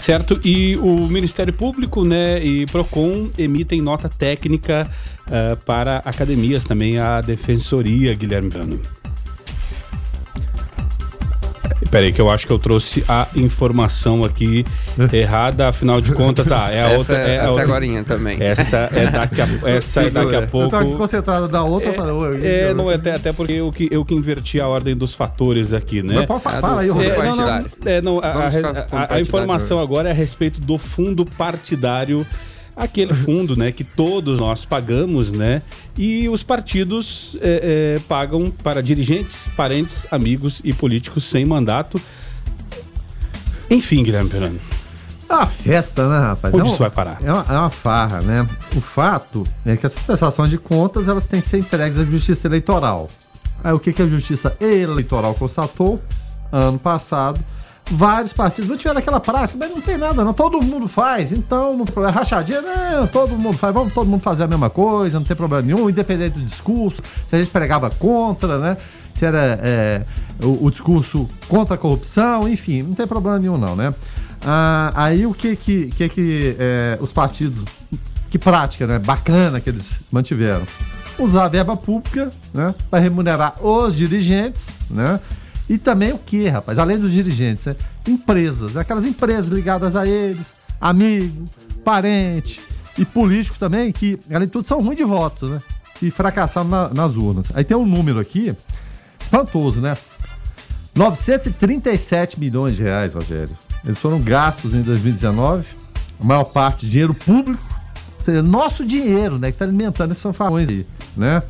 [0.00, 4.90] Certo, e o Ministério Público né, e PROCON emitem nota técnica
[5.26, 8.80] ah, para academias também, a Defensoria, Guilherme Vano.
[11.90, 14.64] Peraí, que eu acho que eu trouxe a informação aqui
[15.12, 17.16] errada, afinal de contas, ah, é a essa outra.
[17.18, 17.62] É a essa outra.
[17.64, 18.36] agorinha também.
[18.40, 20.76] Essa é daqui a, essa é daqui a pouco.
[20.76, 22.10] Eu tava concentrado na outra, para
[22.42, 26.02] É, não, até, até porque eu que, eu que inverti a ordem dos fatores aqui,
[26.02, 26.14] né?
[26.16, 27.12] Mas pode fa- fala aí, É, Rodrigo.
[27.14, 30.76] É, não, não, é, não, a, a- a- a informação agora é a respeito do
[30.78, 32.26] fundo partidário,
[32.76, 35.60] aquele fundo, né, que todos nós pagamos, né,
[35.96, 42.00] e os partidos é, é, pagam para dirigentes, parentes, amigos e políticos sem mandato.
[43.70, 44.60] Enfim, Guilherme Fernando.
[45.28, 46.52] É uma festa, né, rapaz?
[46.54, 47.18] Onde é um- isso vai parar?
[47.22, 48.48] É uma, é uma farra, né?
[48.76, 52.48] O fato é que essas prestações de contas elas têm que ser entregues à Justiça
[52.48, 53.08] Eleitoral.
[53.62, 56.00] Aí o que, que a Justiça Eleitoral constatou
[56.50, 57.38] ano passado?
[57.90, 60.32] Vários partidos não tiveram aquela prática, mas não tem nada, não.
[60.32, 64.44] Todo mundo faz, então não, é rachadinha, não, todo mundo faz, vamos todo mundo fazer
[64.44, 68.58] a mesma coisa, não tem problema nenhum, independente do discurso, se a gente pregava contra,
[68.58, 68.76] né?
[69.12, 70.04] Se era é,
[70.40, 73.92] o, o discurso contra a corrupção, enfim, não tem problema nenhum, não, né?
[74.46, 77.64] Ah, aí o que que, que, que é, os partidos,
[78.30, 79.00] que prática, né?
[79.00, 80.62] Bacana que eles mantiveram.
[81.18, 85.18] usar a verba pública né, para remunerar os dirigentes, né?
[85.70, 86.78] E também o que, rapaz?
[86.78, 87.76] Além dos dirigentes, né?
[88.06, 91.44] empresas, né, aquelas empresas ligadas a eles, amigo,
[91.84, 92.60] parente
[92.98, 95.60] e político também, que, além de tudo, são ruins de votos, né?
[96.02, 97.46] E fracassaram na- nas urnas.
[97.54, 98.52] Aí tem um número aqui,
[99.20, 99.96] espantoso, né?
[100.96, 103.56] 937 milhões de reais, Rogério.
[103.84, 105.64] Eles foram gastos em 2019,
[106.20, 107.62] a maior parte dinheiro público,
[108.18, 111.42] ou seja, nosso dinheiro, né, que está alimentando esses fanfarrões aí, né?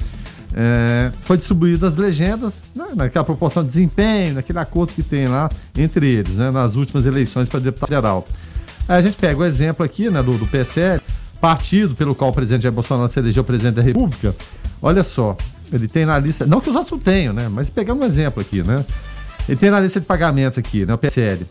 [0.53, 5.49] É, foi distribuído as legendas né, naquela proporção de desempenho, naquele acordo que tem lá
[5.77, 8.29] entre eles, né, nas últimas eleições para deputado federal.
[8.89, 11.01] Aí a gente pega o exemplo aqui né, do, do PSL,
[11.41, 14.35] partido pelo qual o presidente Jair Bolsonaro se elegeu presidente da República.
[14.83, 15.37] Olha só,
[15.73, 18.43] ele tem na lista, não que os outros não tenham, né, mas pegando um exemplo
[18.43, 18.85] aqui, né?
[19.49, 21.47] Ele tem na lista de pagamentos aqui, né, o PSL,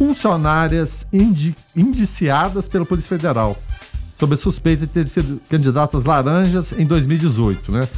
[0.00, 3.56] funcionárias indi- indiciadas pela Polícia Federal
[4.18, 7.88] sob a suspeita de ter sido candidatas laranjas em 2018, né?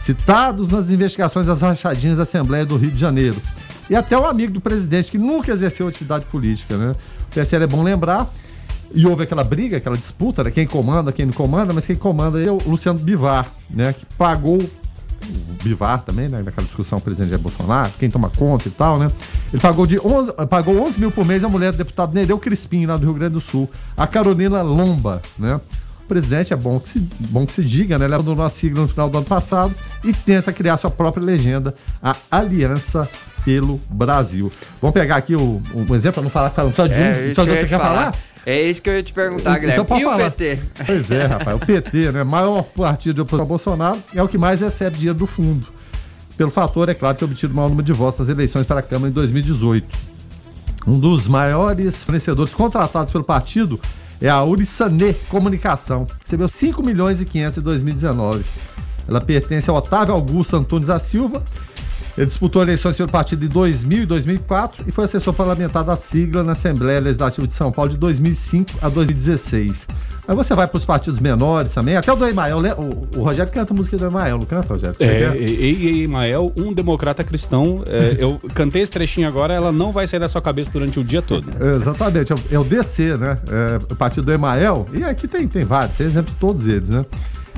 [0.00, 3.36] Citados nas investigações das rachadinhas da Assembleia do Rio de Janeiro.
[3.88, 6.94] E até um amigo do presidente que nunca exerceu atividade política, né?
[7.30, 8.26] O PSL é bom lembrar.
[8.94, 10.50] E houve aquela briga, aquela disputa, né?
[10.50, 13.92] Quem comanda, quem não comanda, mas quem comanda é o Luciano Bivar, né?
[13.92, 16.42] Que pagou o Bivar também, né?
[16.42, 19.10] Naquela discussão o presidente Jair Bolsonaro, quem toma conta e tal, né?
[19.52, 22.86] Ele pagou, de 11, pagou 11 mil por mês a mulher do deputado Nereu Crispim,
[22.86, 25.60] lá do Rio Grande do Sul, a Carolina Lomba, né?
[26.10, 26.98] O presidente é bom que se,
[27.28, 28.04] bom que se diga, né?
[28.04, 31.72] Ele abandonou a sigla no final do ano passado e tenta criar sua própria legenda,
[32.02, 33.08] a Aliança
[33.44, 34.50] pelo Brasil.
[34.82, 37.36] Vamos pegar aqui o, um exemplo, para não falar falando só de um, É isso
[37.36, 38.14] só que de eu um, ia você quer falar?
[38.44, 39.84] É isso que eu ia te perguntar, Guilherme.
[39.84, 40.30] pode e o falar.
[40.32, 40.58] PT?
[40.84, 41.62] Pois é, rapaz.
[41.62, 42.24] O PT, né?
[42.24, 45.68] Maior partido de oposição ao Bolsonaro, é o que mais recebe dinheiro do fundo.
[46.36, 48.82] Pelo fator, é claro, ter obtido o maior número de votos nas eleições para a
[48.82, 49.86] Câmara em 2018.
[50.88, 53.78] Um dos maiores fornecedores contratados pelo partido
[54.20, 56.06] é a Urisanê Comunicação.
[56.22, 58.44] Recebeu 5 milhões e 500 em 2019.
[59.08, 61.42] Ela pertence ao Otávio Augusto Antunes da Silva.
[62.20, 66.44] Ele disputou eleições pelo partido em 2000 e 2004 e foi assessor parlamentar da sigla
[66.44, 69.86] na Assembleia Legislativa de São Paulo de 2005 a 2016.
[70.28, 72.60] Aí você vai para os partidos menores também, até o do Emael.
[72.60, 72.74] né?
[72.74, 74.96] O, o Rogério canta a música do Emael, não canta, Rogério?
[75.00, 75.34] É, é?
[75.34, 77.82] Ei, ei, Emael, um democrata cristão.
[77.86, 81.04] É, eu cantei esse trechinho agora, ela não vai sair da sua cabeça durante o
[81.04, 81.46] dia todo.
[81.58, 83.38] É, Exatamente, é o, é DC, né?
[83.48, 86.90] É, o partido do Emael, e aqui tem, tem vários, tem exemplo de todos eles,
[86.90, 87.02] né?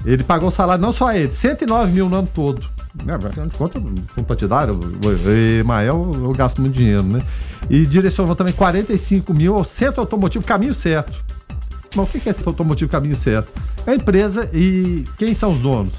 [0.06, 2.71] Ele pagou o salário, não só a ele, 109 mil no ano todo.
[3.04, 5.30] Né, afinal de contas, o
[5.60, 7.22] Emael, eu gasto muito dinheiro, né?
[7.70, 11.12] E direcionou também 45 mil ao Centro Automotivo Caminho Certo.
[11.94, 13.52] Mas o que é esse automotivo caminho certo?
[13.86, 15.92] É a empresa e quem são os donos?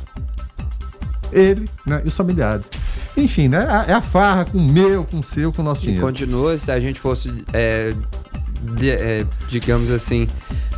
[1.32, 2.70] Ele né, e os familiares.
[3.18, 3.86] Enfim, né?
[3.88, 6.06] É a farra com o meu, com o seu, com o nosso E dinheiro.
[6.06, 7.94] continua, se a gente fosse, é,
[8.76, 10.28] de- é, digamos assim,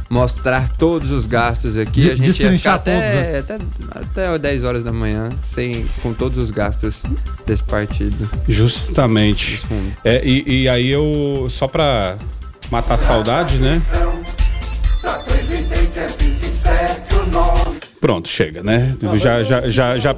[0.09, 3.37] mostrar todos os gastos aqui, De- a gente ia ficar destrinchar todos, né?
[3.39, 7.03] até, até, até 10 horas da manhã, sem, com todos os gastos
[7.45, 8.29] desse partido.
[8.47, 9.61] Justamente.
[10.03, 12.17] É, e, e aí eu, só pra
[12.71, 13.81] matar a saudade, né?
[18.05, 18.95] Pronto, chega, né?
[19.17, 20.15] Já, já, já, já.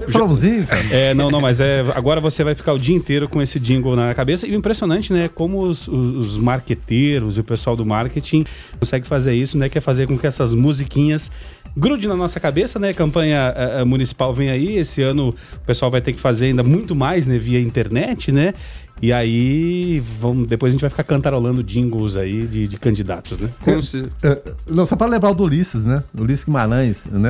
[0.92, 1.80] É, não, não, mas é.
[1.96, 4.46] Agora você vai ficar o dia inteiro com esse jingle na cabeça.
[4.46, 5.30] E o impressionante, né?
[5.34, 8.44] Como os, os, os marqueteiros e o pessoal do marketing
[8.78, 9.70] consegue fazer isso, né?
[9.70, 11.32] Que é fazer com que essas musiquinhas
[11.78, 12.92] grude na nossa cabeça, né?
[12.94, 14.76] Campanha eh, eh, municipal vem aí.
[14.78, 17.40] Esse ano o pessoal vai ter que fazer ainda muito mais, né?
[17.40, 18.54] Via internet, né?
[19.00, 23.48] E aí, vamos, depois a gente vai ficar cantarolando jingles aí de, de candidatos, né?
[23.64, 26.04] Como se- É, não, só para lembrar o do Ulisses, né?
[26.18, 27.30] Ulisses Guimarães, né?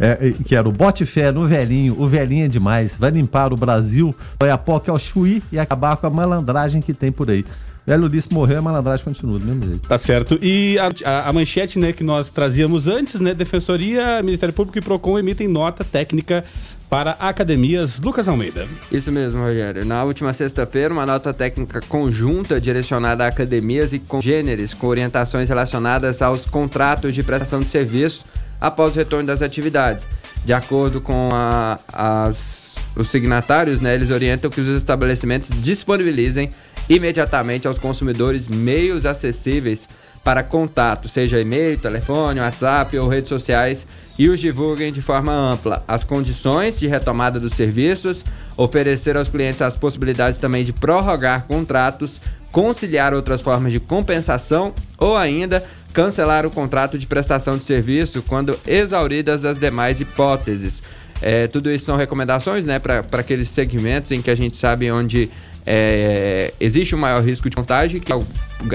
[0.00, 3.56] É, que era o bote fé no velhinho, o velhinho é demais, vai limpar o
[3.56, 7.44] Brasil, vai a POC ao chuí e acabar com a malandragem que tem por aí.
[7.86, 9.88] Velho Ulisses morreu, a malandragem continua do mesmo jeito.
[9.88, 10.38] Tá certo.
[10.40, 13.34] E a, a- a manchete né, que nós trazíamos antes, né?
[13.34, 16.44] Defensoria, Ministério Público e PROCON emitem nota técnica
[16.88, 18.00] para academias.
[18.00, 18.68] Lucas Almeida.
[18.92, 19.84] Isso mesmo, Rogério.
[19.84, 26.22] Na última sexta-feira, uma nota técnica conjunta direcionada a academias e congêneres com orientações relacionadas
[26.22, 28.24] aos contratos de prestação de serviço
[28.62, 30.06] após o retorno das atividades.
[30.44, 36.50] De acordo com a- as- os signatários, né, eles orientam que os estabelecimentos disponibilizem
[36.88, 39.88] imediatamente aos consumidores meios acessíveis
[40.24, 43.86] para contato, seja e-mail, telefone, WhatsApp ou redes sociais,
[44.16, 48.24] e os divulguem de forma ampla as condições de retomada dos serviços,
[48.56, 52.20] oferecer aos clientes as possibilidades também de prorrogar contratos,
[52.52, 58.58] conciliar outras formas de compensação ou ainda cancelar o contrato de prestação de serviço quando
[58.66, 60.82] exauridas as demais hipóteses.
[61.20, 65.30] É, tudo isso são recomendações né, para aqueles segmentos em que a gente sabe onde
[65.64, 68.12] é, existe um maior risco de contágio, que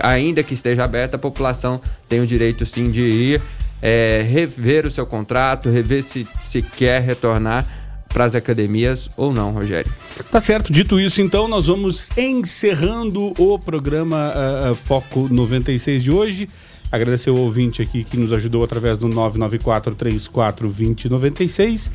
[0.01, 3.41] ainda que esteja aberta, a população tem o direito sim de ir
[3.81, 7.65] é, rever o seu contrato, rever se, se quer retornar
[8.09, 9.91] para as academias ou não, Rogério.
[10.31, 10.71] Tá certo.
[10.71, 16.49] Dito isso, então, nós vamos encerrando o programa ah, Foco 96 de hoje.
[16.91, 21.89] Agradecer o ouvinte aqui que nos ajudou através do 994-34-2096.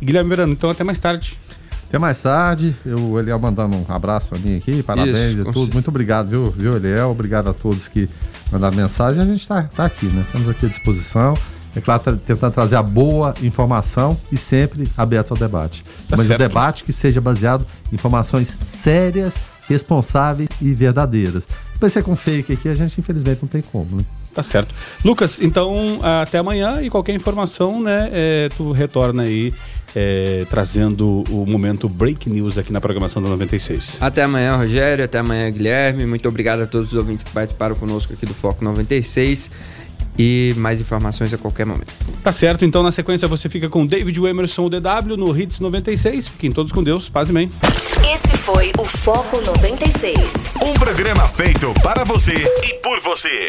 [0.00, 1.36] E Guilherme Verano, então até mais tarde.
[1.88, 2.74] Até mais tarde.
[2.84, 4.82] Eu, o Eliel, mandando um abraço pra mim aqui.
[4.82, 5.72] Parabéns Isso, e tudo.
[5.72, 7.10] Muito obrigado, viu, viu, Eliel?
[7.10, 8.08] Obrigado a todos que
[8.52, 9.20] mandaram mensagem.
[9.20, 10.22] A gente tá, tá aqui, né?
[10.26, 11.34] Estamos aqui à disposição.
[11.74, 15.82] É claro, tra- tentando trazer a boa informação e sempre aberto ao debate.
[16.08, 16.40] Tá Mas certo.
[16.40, 19.34] o debate que seja baseado em informações sérias,
[19.68, 21.46] responsáveis e verdadeiras.
[21.74, 24.02] Depois ser com fake aqui, a gente infelizmente não tem como, né?
[24.34, 24.74] Tá certo.
[25.04, 29.52] Lucas, então até amanhã e qualquer informação, né, é, tu retorna aí
[29.94, 33.96] é, trazendo o momento Break News aqui na programação do 96.
[34.00, 35.04] Até amanhã, Rogério.
[35.04, 36.06] Até amanhã, Guilherme.
[36.06, 39.50] Muito obrigado a todos os ouvintes que participaram conosco aqui do Foco 96.
[40.20, 41.92] E mais informações a qualquer momento.
[42.24, 46.28] Tá certo, então na sequência você fica com David Emerson, o DW, no Hits 96.
[46.28, 47.48] Fiquem todos com Deus, paz e bem.
[48.12, 50.56] Esse foi o Foco 96.
[50.60, 53.46] Um programa feito para você e por você.